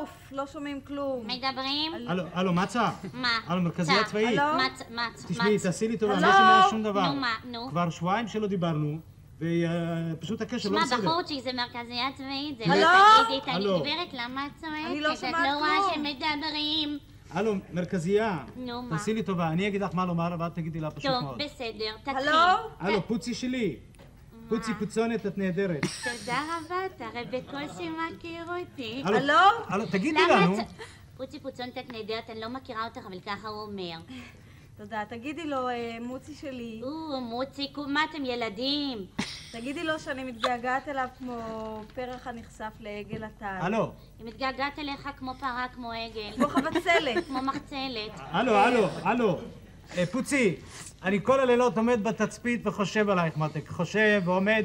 [0.00, 1.26] אוף, לא שומעים כלום.
[1.26, 1.92] מדברים?
[2.08, 2.90] הלו, הלו, מה צע?
[3.14, 3.28] מה?
[3.46, 4.08] הלו, מרכזייה צע.
[4.10, 4.36] צבאית.
[4.38, 6.32] מה צ- מה צ- תשמעי, תעשי לי טובה, אני הלו?
[6.32, 7.08] לא שומע שום דבר.
[7.12, 7.68] נו, מה, נו.
[7.70, 8.98] כבר שבועיים שלא דיברנו,
[9.40, 11.08] ופשוט הקשר לא שמע, בסדר.
[11.08, 12.80] בחורצ'יק זה מרכזייה צבאית, זה הלו?
[12.82, 12.88] לא
[13.26, 13.80] תגידי, תגידי, הלו?
[13.80, 14.74] גברת, למה את צועקת?
[14.86, 15.94] אני לא את שומעת לא רואה כלום.
[16.06, 16.98] שמדברים.
[17.32, 18.38] הלו, מרכזייה.
[18.56, 18.96] נו, מה?
[18.96, 21.42] תעשי לי טובה, אני אגיד לך מה לומר, ואת תגידי לה פשוט טוב, מאוד.
[21.42, 22.28] בסדר, תתחיל.
[22.80, 23.76] הלו, פוצי שלי.
[24.50, 25.86] פוצי פוצונת, את נהדרת.
[26.04, 29.02] תודה רבה, אתה הרי בקושי מכיר אותי.
[29.04, 29.34] הלו?
[29.68, 30.56] הלו, תגידי למה לנו.
[31.16, 33.98] פוצי פוצונת את נהדרת, אני לא מכירה אותך, אבל ככה הוא אומר.
[34.76, 36.80] תודה, תגידי לו, אה, מוצי שלי.
[36.82, 39.06] או, מוצי, מה אתם ילדים?
[39.52, 41.36] תגידי לו שאני מתגעגעת אליו כמו
[41.94, 43.58] פרח הנחשף לעגל הטל.
[43.60, 43.92] הלו.
[44.18, 46.32] היא מתגעגעת אליך כמו פרה, כמו עגל.
[46.36, 47.24] כמו חבצלת.
[47.28, 48.12] כמו מחצלת.
[48.16, 49.38] הלו, הלו, הלו.
[49.98, 50.56] אה, פוצי,
[51.02, 53.68] אני כל הלילות עומד בתצפית וחושב עלייך, מותק.
[53.68, 54.64] חושב ועומד.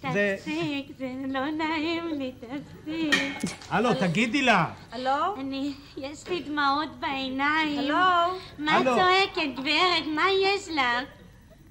[0.00, 3.50] תפסיק, זה לא נעים לי, תפסיק.
[3.70, 4.66] הלו, תגידי לה.
[4.92, 5.36] הלו?
[5.40, 7.78] אני, יש לי דמעות בעיניים.
[7.78, 8.38] הלו?
[8.58, 8.84] מה את?
[8.84, 10.06] צועקת, גברת?
[10.14, 11.08] מה יש לך?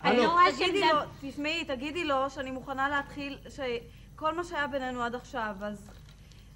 [0.03, 0.31] אני הלו?
[0.31, 5.55] רואה תגידי לו, תשמעי, תגידי לו שאני מוכנה להתחיל, שכל מה שהיה בינינו עד עכשיו,
[5.61, 5.90] אז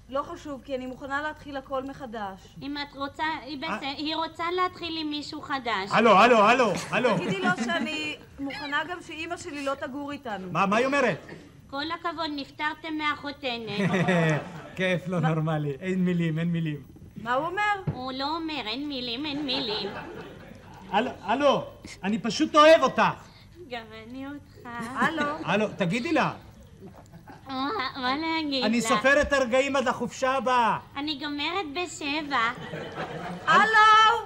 [0.09, 2.55] לא חשוב, כי אני מוכנה להתחיל הכל מחדש.
[2.61, 5.89] אם את רוצה, היא בסדר, היא רוצה להתחיל עם מישהו חדש.
[5.91, 7.17] הלו, הלו, הלו, הלו.
[7.17, 10.51] תגידי לו שאני מוכנה גם שאימא שלי לא תגור איתנו.
[10.51, 11.25] מה, מה היא אומרת?
[11.69, 13.91] כל הכבוד, נפטרתם מהחותנת.
[14.75, 15.71] כיף, לא נורמלי.
[15.81, 16.81] אין מילים, אין מילים.
[17.23, 17.93] מה הוא אומר?
[17.93, 19.89] הוא לא אומר, אין מילים, אין מילים.
[20.91, 21.63] הלו, הלו,
[22.03, 23.01] אני פשוט אוהב אותך.
[23.69, 24.69] גם אני אותך.
[24.95, 25.23] הלו?
[25.43, 26.33] הלו, תגידי לה.
[27.47, 28.87] מה מה להגיד אני לה?
[28.87, 30.77] סופר את הרגעים עד לחופשה הבאה.
[30.97, 32.51] אני גומרת בשבע.
[33.47, 33.63] הלו?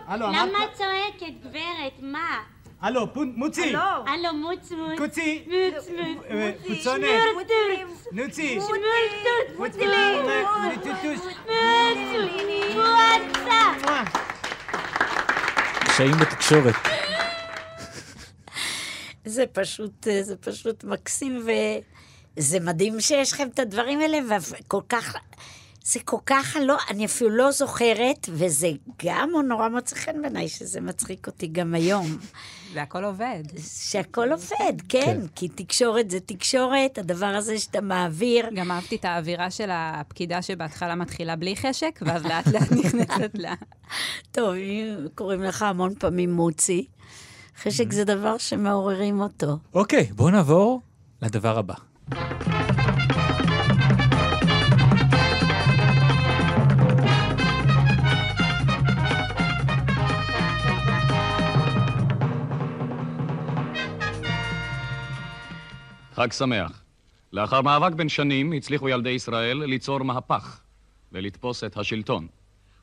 [0.08, 1.94] הלו, אמרת- למה את צועקת, גברת?
[2.02, 2.40] מה?
[2.82, 3.76] הלו, מוצי.
[4.06, 4.34] הלו?
[4.34, 4.98] מוץ מוץ.
[4.98, 5.44] קוצי.
[5.48, 6.24] מוץ מוץ.
[6.30, 7.06] אה, פוצונת.
[7.34, 8.08] שמרטוץ.
[8.12, 8.60] נוצי.
[8.62, 9.58] שמרטוץ.
[9.58, 9.86] מוצי.
[11.04, 11.26] מוץ.
[12.76, 14.14] וואטסאפ.
[15.88, 16.76] קשיים בתקשורת.
[19.26, 21.40] זה פשוט, אה, זה פשוט מקסים,
[22.38, 25.16] וזה מדהים שיש לכם את הדברים האלה, וכל כך,
[25.84, 28.72] זה כל כך לא, אני אפילו לא זוכרת, וזה
[29.06, 32.18] גם נורא מוצא חן בעיניי, שזה מצחיק אותי גם היום.
[32.74, 33.44] והכל עובד.
[33.90, 35.20] שהכל עובד, כן, כן.
[35.36, 38.50] כי תקשורת זה תקשורת, הדבר הזה שאתה מעביר.
[38.56, 43.54] גם אהבתי את האווירה של הפקידה שבהתחלה מתחילה בלי חשק, ואז לאט לאט נכנסת לה.
[44.32, 44.54] טוב,
[45.16, 46.86] קוראים לך המון פעמים מוצי,
[47.62, 49.58] חשק זה דבר שמעוררים אותו.
[49.74, 50.82] אוקיי, בואו נעבור
[51.22, 51.89] לדבר הבא.
[66.16, 66.84] חג שמח.
[67.34, 70.60] לאחר מאבק בן שנים הצליחו ילדי ישראל ליצור מהפך
[71.12, 72.28] ולתפוס את השלטון.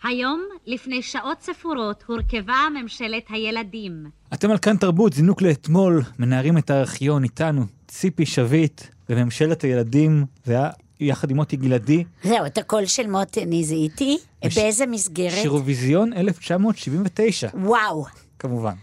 [0.02, 4.04] היום, לפני שעות ספורות, הורכבה ממשלת הילדים.
[4.34, 10.52] אתם על כאן תרבות, זינוק לאתמול, מנערים את הארכיון איתנו, ציפי שביט וממשלת הילדים, זה
[10.52, 10.70] היה
[11.00, 14.18] יחד עם מוטי גלעדי, זהו, את הקול של מוטי אני זיהיתי.
[14.54, 15.42] באיזה מסגרת?
[15.42, 18.04] שירוויזיון 1979, וואו,
[18.38, 18.74] כמובן.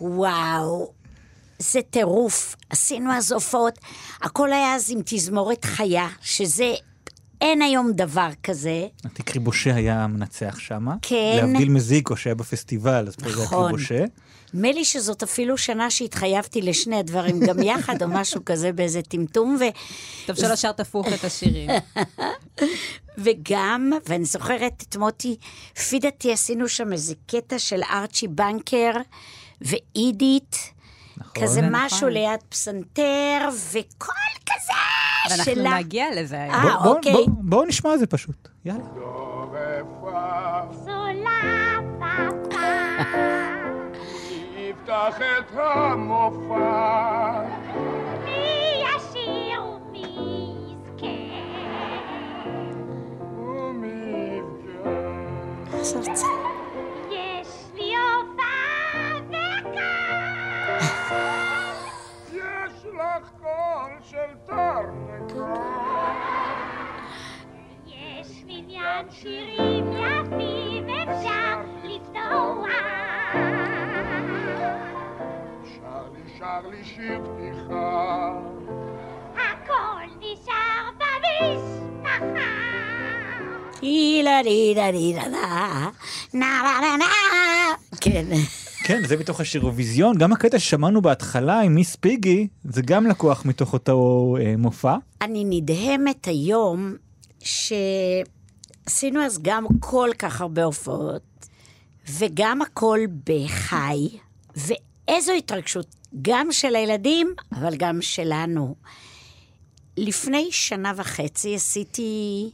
[0.00, 0.92] וואו.
[1.58, 2.56] זה טירוף.
[2.70, 3.78] עשינו אז הופעות.
[4.22, 6.74] הכל היה אז עם תזמורת חיה, שזה...
[7.40, 8.86] אין היום דבר כזה.
[9.12, 10.94] תקרי בושה היה המנצח שמה.
[11.02, 11.36] כן.
[11.36, 13.72] להבדיל מזיקו שהיה בפסטיבל, אז פה זה היה נכון.
[14.54, 19.56] נדמה לי שזאת אפילו שנה שהתחייבתי לשני הדברים גם יחד, או משהו כזה באיזה טמטום.
[19.60, 19.64] ו...
[20.26, 21.70] טוב שלא שרת הפוך את השירים.
[23.24, 25.36] וגם, ואני זוכרת את מוטי,
[25.76, 28.92] לפי דעתי עשינו שם איזה קטע של ארצ'י בנקר
[29.60, 30.56] ואידית.
[31.34, 31.84] כזה נכון.
[31.84, 34.12] משהו ליד פסנתר, וכל
[34.46, 34.72] כזה
[35.30, 35.78] ואנחנו שלה.
[35.78, 36.54] נגיע לזה היום.
[36.54, 37.12] אה, בואו אוקיי.
[37.12, 38.84] בוא, בוא נשמע את זה פשוט, יאללה.
[44.86, 47.42] יפתח את המופע.
[48.24, 51.06] מי ישיר ומי יזכה?
[53.36, 54.40] ומי
[57.10, 60.84] יש לי הופעה וכך.
[62.32, 65.56] יש לך קול של תרנגול.
[67.86, 73.05] יש מניין שירים יפים אפשר לפתוח.
[76.36, 78.32] נשאר לי שיר פתיחה.
[79.34, 82.16] הכל נשאר במשפחה.
[83.82, 85.88] הילה לילה לילה לה,
[86.34, 87.04] נה נה נה.
[88.00, 88.26] כן.
[88.84, 93.44] כן, זה מתוך השיר אירוויזיון, גם הקטע ששמענו בהתחלה עם מיס פיגי, זה גם לקוח
[93.44, 94.96] מתוך אותו אה, מופע.
[95.22, 96.94] אני נדהמת היום
[97.40, 101.46] שעשינו אז גם כל כך הרבה הופעות,
[102.08, 104.08] וגם הכל בחי,
[105.08, 105.86] ואיזו התרגשות,
[106.22, 108.74] גם של הילדים, אבל גם שלנו.
[109.96, 112.50] לפני שנה וחצי עשיתי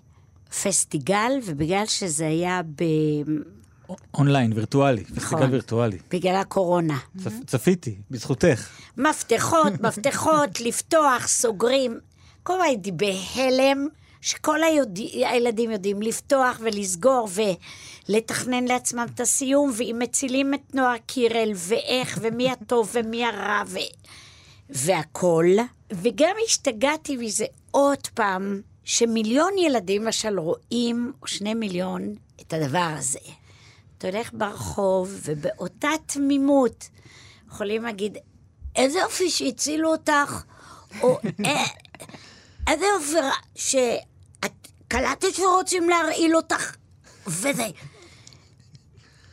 [0.62, 2.84] פסטיגל, ובגלל שזה היה ב...
[4.14, 5.98] אונליין, וירטואלי, פסטיגל וירטואלי.
[6.10, 6.98] בגלל הקורונה.
[7.18, 8.68] צפ, צפיתי, בזכותך.
[8.96, 11.98] מפתחות, מפתחות, לפתוח, סוגרים.
[12.42, 13.88] כל הזמן הייתי בהלם,
[14.20, 14.98] שכל היוד...
[15.14, 17.28] הילדים יודעים לפתוח ולסגור
[18.08, 23.78] ולתכנן לעצמם את הסיום, ואם מצילים את נועה קירל, ואיך, ומי הטוב ומי הרע, ו...
[24.70, 25.46] והכול.
[25.92, 33.18] וגם השתגעתי מזה עוד פעם, שמיליון ילדים למשל רואים, או שני מיליון, את הדבר הזה.
[33.98, 36.88] אתה הולך ברחוב, ובאותה תמימות
[37.48, 38.18] יכולים להגיד,
[38.76, 40.42] איזה יופי שהצילו אותך,
[41.02, 41.64] או "אה,
[42.70, 43.16] איזה יופי
[43.54, 46.76] שאת קלטת שרוצים להרעיל אותך,
[47.26, 47.66] וזה...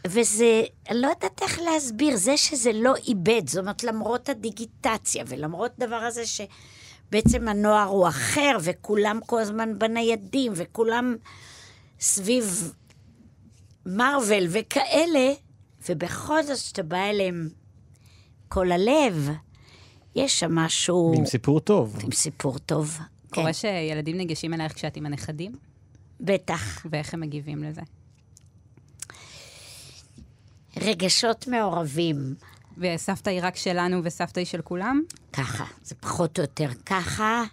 [0.08, 5.72] וזה, אני לא יודעת איך להסביר, זה שזה לא איבד, זאת אומרת, למרות הדיגיטציה ולמרות
[5.80, 11.16] דבר הזה שבעצם הנוער הוא אחר, וכולם כל הזמן בניידים, וכולם
[12.00, 12.74] סביב
[13.86, 15.34] מארוול וכאלה,
[15.90, 17.50] ובכל זאת, כשאתה בא אליהם
[18.48, 19.30] כל הלב,
[20.16, 21.14] יש שם משהו...
[21.18, 22.00] עם סיפור טוב.
[22.04, 23.00] עם סיפור טוב.
[23.30, 23.54] קורה כן.
[23.54, 25.52] שילדים ניגשים אלייך כשאת עם הנכדים?
[26.20, 26.86] בטח.
[26.90, 27.82] ואיך הם מגיבים לזה?
[30.82, 32.36] רגשות מעורבים.
[32.78, 35.02] וסבתא היא רק שלנו וסבתא היא של כולם?
[35.34, 37.44] ככה, זה פחות או יותר ככה.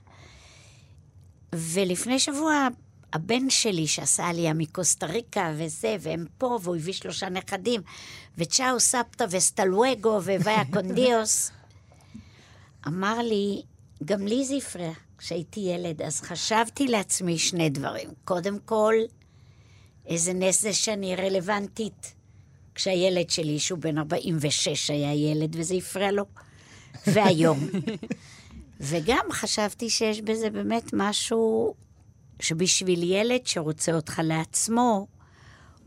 [1.55, 2.69] ולפני שבוע,
[3.13, 7.81] הבן שלי שעשה עלייה מקוסטה ריקה וזה, והם פה, והוא הביא שלושה נכדים,
[8.39, 11.51] וצ'או סבתא וסטלווגו וויה קונדיוס,
[12.87, 13.63] אמר לי,
[14.05, 18.09] גם לי זה הפריע כשהייתי ילד, אז חשבתי לעצמי שני דברים.
[18.25, 18.95] קודם כל,
[20.07, 22.15] איזה נס זה שאני רלוונטית.
[22.77, 26.25] כשהילד שלי, שהוא בן 46, היה ילד, וזה הפריע לו,
[27.07, 27.59] והיום.
[28.81, 31.75] וגם חשבתי שיש בזה באמת משהו
[32.41, 35.07] שבשביל ילד שרוצה אותך לעצמו,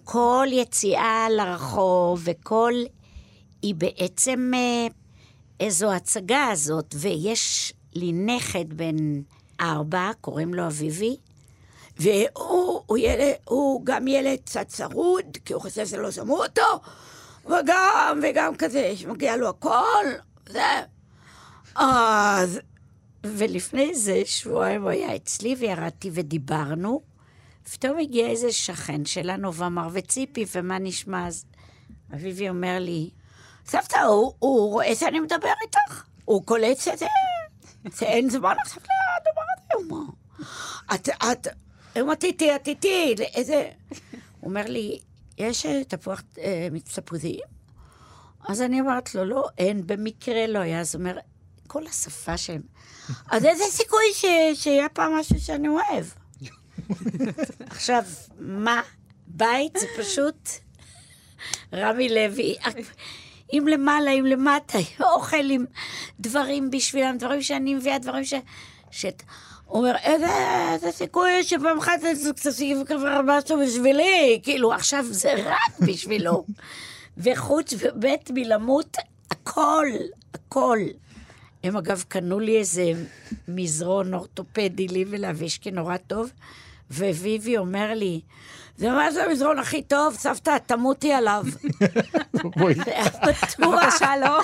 [0.04, 2.74] כל יציאה לרחוב וכל...
[3.62, 4.88] היא בעצם אה,
[5.60, 9.22] איזו הצגה הזאת, ויש לי נכד בן
[9.62, 11.16] ארבע, קוראים לו אביבי,
[12.00, 16.82] והוא הוא ילד, הוא גם ילד קצת צרוד, כי הוא חושב שלא שמעו אותו,
[17.46, 20.06] וגם, וגם כזה, שמגיע לו הכל,
[20.50, 20.82] זה.
[21.76, 22.60] אז...
[23.24, 27.02] ולפני זה, שבועיים הוא היה אצלי וירדתי ודיברנו.
[27.72, 31.28] פתאום הגיע איזה שכן שלנו ואמר, וציפי, ומה נשמע?
[31.28, 31.46] אז
[32.14, 33.10] אביבי אומר לי,
[33.66, 37.06] סבתא, הוא, הוא רואה שאני מדבר איתך, הוא קולט שזה,
[37.92, 40.12] זה אין זמן עכשיו לדבר הזה, הוא אומר.
[40.96, 41.48] את, את,
[42.24, 43.70] איתי, את איתי, איזה...
[44.40, 45.00] הוא אומר לי,
[45.38, 47.40] יש אה, תפוח אה, תפוזים?
[48.48, 50.80] אז אני אומרת לו, לא, אין, במקרה לא היה.
[50.80, 51.18] אז הוא אומר,
[51.68, 52.62] כל השפה שלהם.
[53.32, 56.06] אז איזה סיכוי ש, שיהיה פעם משהו שאני אוהב?
[57.70, 58.04] עכשיו,
[58.40, 58.82] מה?
[59.28, 60.50] בית זה פשוט
[61.74, 62.56] רמי לוי.
[63.54, 64.78] אם למעלה, אם למטה,
[65.16, 65.66] אוכל עם
[66.20, 68.34] דברים בשבילם, דברים שאני מביאה, דברים ש...
[68.92, 69.06] ש...
[69.70, 70.28] הוא אומר, איזה,
[70.74, 72.00] איזה סיכוי שפעם אחת
[72.44, 74.40] תוסיף כבר משהו בשבילי?
[74.44, 76.44] כאילו, עכשיו זה רק בשבילו.
[77.18, 78.98] וחוץ ובית מלמות,
[79.32, 79.88] הכל,
[80.34, 80.80] הכל.
[81.64, 82.92] הם אגב קנו לי איזה
[83.48, 86.32] מזרון אורתופדי לי ולאבישקי נורא טוב,
[86.92, 88.22] וויבי אומר לי,
[88.78, 91.44] זה מה זה המזרון הכי טוב, סבתא, תמותי עליו.
[92.86, 93.60] היה בטוח.
[93.60, 94.42] בבקשה, לא.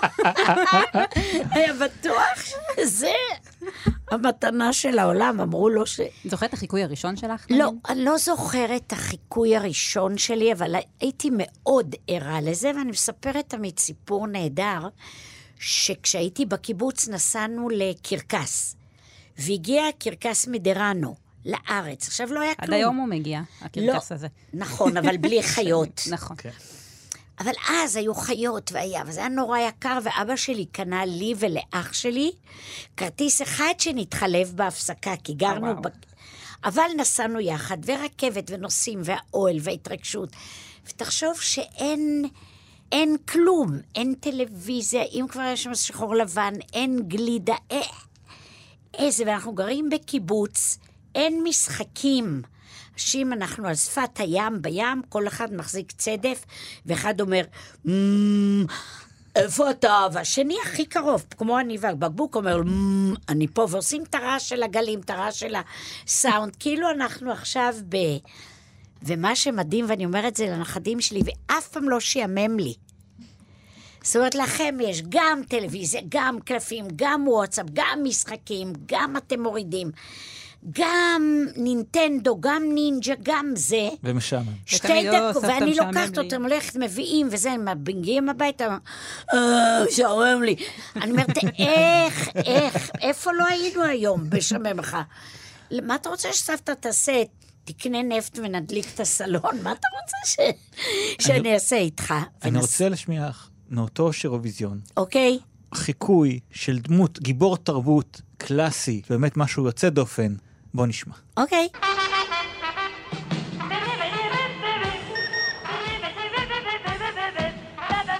[1.51, 2.45] היה בטוח
[2.77, 3.13] שזה
[4.11, 5.99] המתנה של העולם, אמרו לו ש...
[6.25, 7.45] זוכרת את החיקוי הראשון שלך?
[7.49, 13.49] לא, אני לא זוכרת את החיקוי הראשון שלי, אבל הייתי מאוד ערה לזה, ואני מספרת
[13.49, 14.87] תמיד סיפור נהדר,
[15.59, 18.75] שכשהייתי בקיבוץ נסענו לקרקס,
[19.37, 21.25] והגיע קרקס מדרנו.
[21.45, 22.07] לארץ.
[22.07, 22.69] עכשיו לא היה כלום.
[22.69, 24.27] עד היום הוא מגיע, הקרקס לא, הזה.
[24.53, 26.01] נכון, אבל בלי חיות.
[26.09, 26.37] נכון.
[27.39, 32.31] אבל אז היו חיות והיה, וזה היה נורא יקר, ואבא שלי קנה לי ולאח שלי
[32.97, 35.67] כרטיס אחד שנתחלף בהפסקה, כי גרנו...
[35.67, 35.81] וואו.
[35.81, 35.87] ב...
[36.63, 40.29] אבל נסענו יחד, ורכבת ונוסעים, והאוהל וההתרגשות.
[40.87, 42.25] ותחשוב שאין
[42.91, 47.81] אין כלום, אין טלוויזיה, אם כבר יש שם שחור לבן, אין גלידה, אה,
[48.93, 50.77] איזה, ואנחנו גרים בקיבוץ,
[51.15, 52.41] אין משחקים.
[52.95, 56.45] אנשים, אנחנו על שפת הים, בים, כל אחד מחזיק צדף,
[56.85, 57.41] ואחד אומר,
[57.87, 58.65] "מ,
[59.35, 60.07] איפה אתה?
[60.13, 64.99] והשני הכי קרוב, כמו אני והבקבוק, אומר, "מ, אני פה, ועושים את הרעש של הגלים,
[64.99, 65.55] את הרעש של
[66.05, 67.97] הסאונד, כאילו אנחנו עכשיו ב...
[69.03, 72.73] ומה שמדהים, ואני אומרת את זה לנכדים שלי, ואף פעם לא שיאמם לי.
[74.03, 79.91] זאת אומרת, לכם יש גם טלוויזיה, גם קלפים, גם וואטסאפ, גם משחקים, גם אתם מורידים,
[80.71, 83.89] גם נינטנדו, גם נינג'ה, גם זה.
[84.03, 84.53] ומשעמם.
[84.65, 88.77] שתי דקות, ואני לוקחת אותם, הולכת, מביאים וזה, הם מגיעים הביתה,
[89.33, 90.55] אה, משעמם לי.
[90.95, 94.97] אני אומרת, איך, איך, איפה לא היינו היום בשמם לך?
[95.71, 97.23] מה אתה רוצה שסבתא תעשה?
[97.63, 99.61] תקנה נפט ונדליק את הסלון?
[99.63, 100.35] מה אתה רוצה ש...
[101.25, 102.13] שאני אעשה איתך?
[102.43, 104.79] אני רוצה להשמיע לך מאותו שירוויזיון.
[104.97, 105.39] אוקיי?
[105.73, 110.35] חיקוי של דמות, גיבור תרבות, קלאסי, באמת משהו יוצא דופן.
[110.75, 111.13] בוא נשמע.
[111.37, 111.67] אוקיי.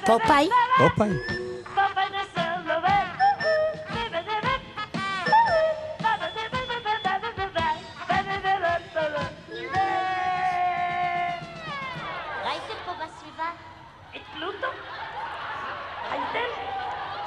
[0.05, 0.49] פופאי?
[0.77, 1.09] פופאי.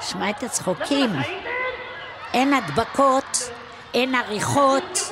[0.01, 1.09] שמע את הצחוקים.
[2.33, 3.37] אין הדבקות,
[3.93, 5.08] אין עריכות,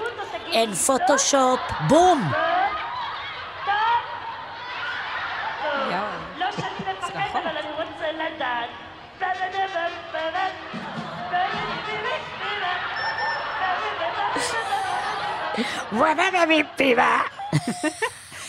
[0.51, 2.31] אין פוטושופ, בום!
[6.37, 8.69] לא שאני מפחד, אבל אני רוצה לדעת.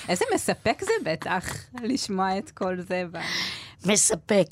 [0.09, 1.45] איזה מספק זה בטח,
[1.83, 3.05] לשמוע את כל זה.
[3.87, 4.49] מספק.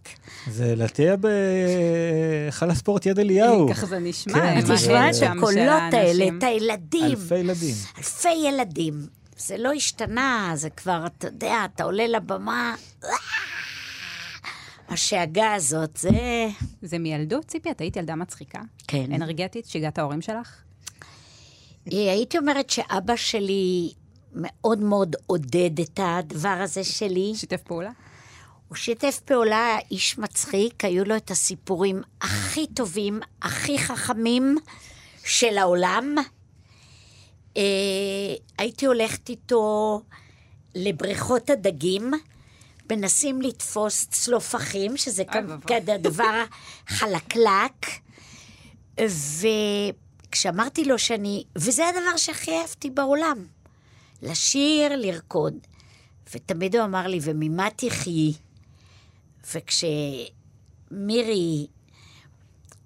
[0.51, 3.69] זה להטיע בהיכל הספורט יד אליהו.
[3.71, 7.05] ככה זה נשמע, כן, זה- תשמע את זה- הקולות האלה, את הילדים.
[7.05, 7.75] אלפי ילדים.
[7.99, 9.07] אלפי ילדים.
[9.39, 12.75] זה לא השתנה, זה כבר, אתה יודע, אתה עולה לבמה,
[14.89, 16.11] השאגה הזאת, זה...
[16.83, 17.71] זה מילדות, ציפי?
[17.71, 18.61] את היית ילדה מצחיקה?
[18.89, 19.13] כן.
[19.15, 20.57] אנרגטית, שיגעת ההורים שלך?
[21.93, 23.93] אה, הייתי אומרת שאבא שלי
[24.35, 27.33] מאוד מאוד עודד את הדבר הזה שלי.
[27.35, 27.91] שיתף פעולה?
[28.69, 34.57] הוא שיתף פעולה, איש מצחיק, היו לו את הסיפורים הכי טובים, הכי חכמים
[35.25, 36.14] של העולם.
[37.57, 37.62] אה,
[38.59, 40.01] הייתי הולכת איתו
[40.75, 42.12] לבריכות הדגים,
[42.91, 45.23] מנסים לתפוס צלופחים, שזה
[45.67, 46.45] כזה הדבר
[46.89, 47.87] החלקלק,
[50.29, 53.47] וכשאמרתי לו שאני, וזה הדבר שהכי אהבתי בעולם,
[54.23, 55.55] לשיר, לרקוד.
[56.35, 58.33] ותמיד הוא אמר לי, וממה תחיי?
[59.55, 60.27] וכשמירי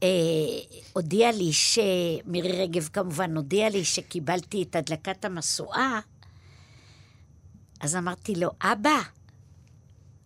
[0.02, 0.08] אה,
[0.92, 1.78] הודיעה לי ש...
[2.24, 6.00] מירי רגב כמובן הודיעה לי שקיבלתי את הדלקת המשואה,
[7.80, 8.98] אז אמרתי לו, אבא,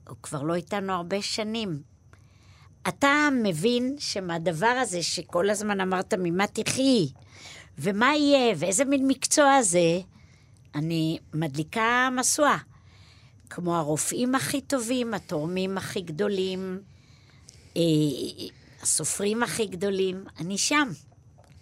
[0.08, 1.82] הוא כבר לא איתנו הרבה שנים.
[2.88, 7.08] אתה מבין שמהדבר הזה שכל הזמן אמרת ממה תחי,
[7.78, 10.00] ומה יהיה, ואיזה מין מקצוע זה,
[10.74, 12.56] אני מדליקה משואה.
[13.54, 16.80] כמו הרופאים הכי טובים, התורמים הכי גדולים,
[17.76, 17.82] אה,
[18.82, 20.88] הסופרים הכי גדולים, אני שם.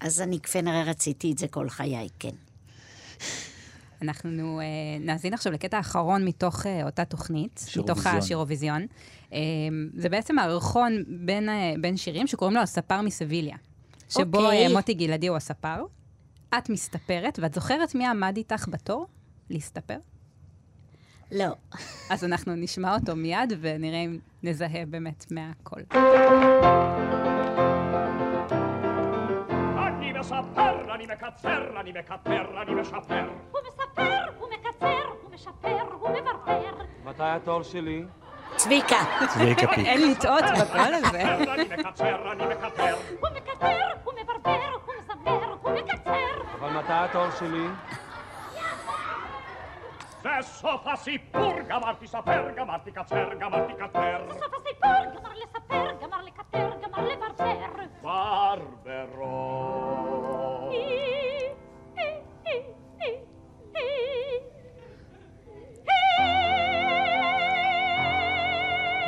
[0.01, 2.35] אז אני כנראה רציתי את זה כל חיי, כן.
[4.03, 4.65] אנחנו אה,
[5.01, 8.19] נאזין עכשיו לקטע האחרון מתוך אה, אותה תוכנית, מתוך שירוויזיון.
[8.19, 8.87] השירוויזיון.
[9.33, 9.39] אה,
[9.95, 13.57] זה בעצם מערכון בין, אה, בין שירים שקוראים לו הספר מסביליה.
[14.09, 14.67] שבו אוקיי.
[14.67, 15.85] אה, מוטי גלעדי הוא הספר,
[16.59, 19.07] את מסתפרת, ואת זוכרת מי עמד איתך בתור
[19.51, 19.97] להסתפר?
[21.33, 21.47] לא.
[22.11, 25.83] אז אנחנו נשמע אותו מיד ונראה אם נזהה באמת מהקול.
[29.79, 33.29] אני מספר, אני מקצר, אני מקטר, אני משפר.
[33.51, 36.85] הוא מספר, הוא מקצר, הוא משפר, הוא מברבר.
[37.05, 38.05] מתי התור שלי?
[38.57, 38.97] צביקה.
[39.29, 39.87] צביקה פיק.
[39.87, 41.23] אין לטעות בקול הזה.
[41.23, 42.97] אני מקצר, אני מקטר.
[43.21, 46.55] הוא מקטר, הוא מברבר, הוא מזמר, הוא מקצר.
[46.61, 47.67] אבל מתי התור שלי?
[50.25, 54.25] בסוף הסיפור גמרתי ספר, גמרתי קצר, גמרתי קטר.
[54.29, 57.67] בסוף הסיפור גמר לספר, גמר לקטר, גמר לברבר.
[58.03, 59.53] ברברו.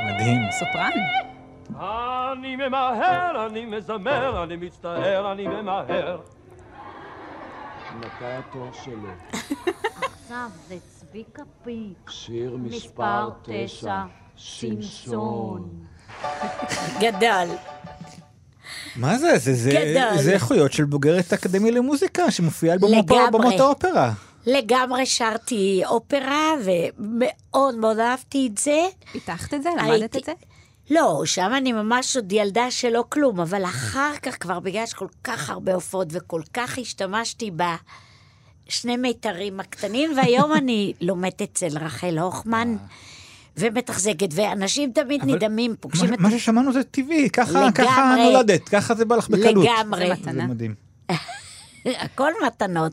[0.07, 0.51] מדהים.
[0.51, 0.91] סופרן.
[2.33, 6.21] אני ממהר, אני מזמר, אני מצטער, אני ממהר.
[8.01, 9.09] מתי התור שלו?
[10.25, 12.11] עכשיו זה צביקה פיק.
[12.11, 14.03] שיר מספר תשע.
[14.37, 15.69] שמשון.
[17.01, 17.49] גדל.
[18.97, 19.39] מה זה?
[19.39, 19.95] זה, זה.
[20.23, 24.13] זה איכויות של בוגרת אקדמיה למוזיקה שמופיעה על במות- האופרה.
[24.47, 28.83] לגמרי שרתי אופרה, ומאוד מאוד אהבתי את זה.
[29.13, 29.69] פיתחת את זה?
[29.79, 30.33] למדת את זה?
[30.91, 35.51] לא, שם אני ממש עוד ילדה שלא כלום, אבל אחר כך כבר בגלל שכל כך
[35.51, 37.51] הרבה הופעות וכל כך השתמשתי
[38.69, 42.77] בשני מיתרים הקטנים, והיום אני לומדת אצל רחל הוכמן.
[43.57, 46.21] ומתחזקת, ואנשים תמיד אבל נדהמים, פוגשים מה, את...
[46.21, 47.73] מה ששמענו זה טבעי, ככה, לגמרי.
[47.73, 49.67] ככה נולדת, ככה זה בא לך בקלות.
[49.67, 50.09] לגמרי.
[50.23, 50.75] זה מדהים.
[51.87, 52.93] הכל מתנות.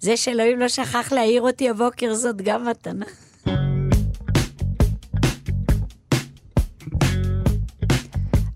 [0.00, 3.06] זה שאלוהים לא שכח להעיר אותי הבוקר, זאת גם מתנה.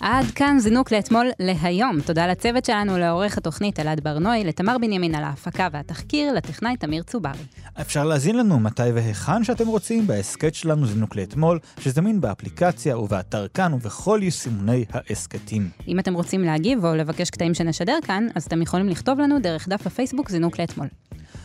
[0.06, 2.00] עד כאן זינוק לאתמול להיום.
[2.00, 7.38] תודה לצוות שלנו, לעורך התוכנית אלעד ברנועי, לתמר בנימין על ההפקה והתחקיר, לטכנאי תמיר צוברי.
[7.80, 13.72] אפשר להזין לנו מתי והיכן שאתם רוצים בהסכת שלנו זינוק לאתמול, שזמין באפליקציה ובאתר כאן
[13.74, 15.68] ובכל יישומוני ההסכתים.
[15.88, 19.68] אם אתם רוצים להגיב או לבקש קטעים שנשדר כאן, אז אתם יכולים לכתוב לנו דרך
[19.68, 20.86] דף הפייסבוק זינוק לאתמול.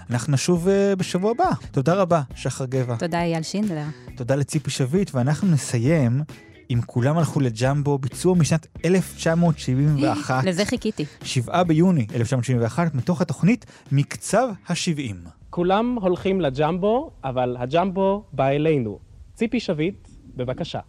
[0.10, 1.50] אנחנו נשוב uh, בשבוע הבא.
[1.72, 2.96] תודה רבה, שחר גבע.
[2.96, 3.86] תודה אייל שינדלר.
[4.16, 6.22] תודה לציפי שביט, ואנחנו נסיים
[6.70, 10.44] עם כולם הלכו לג'מבו, ביצוע משנת 1971.
[10.44, 11.06] לזה חיכיתי.
[11.24, 15.30] 7 ביוני 1971, מתוך התוכנית מקצב ה-70.
[15.50, 19.00] כולם הולכים לג'מבו, אבל הג'מבו בא אלינו.
[19.36, 20.80] ציפי שביט, בבקשה.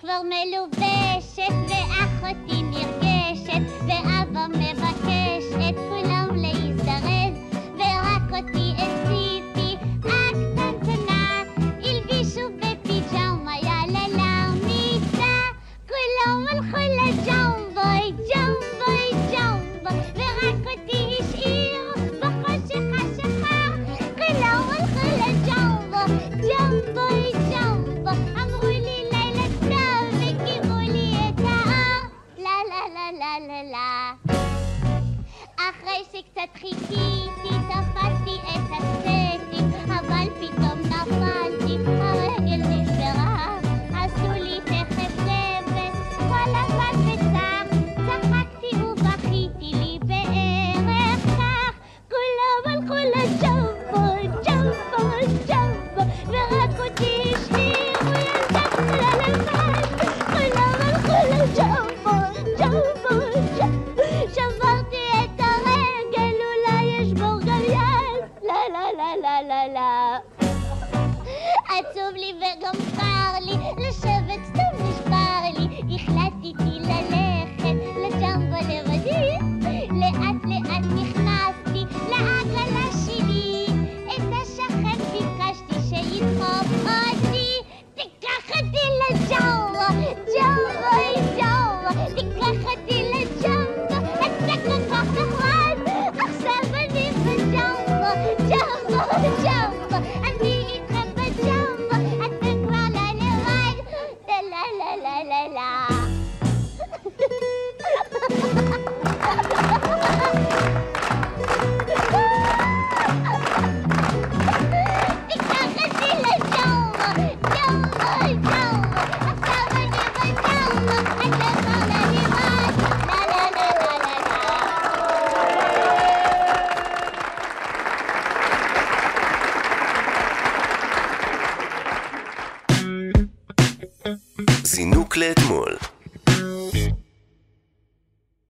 [0.00, 2.62] כבר מלובשת ואחותי
[36.38, 40.77] שקצת חיכיתי תפסתי את הסטים אבל פתאום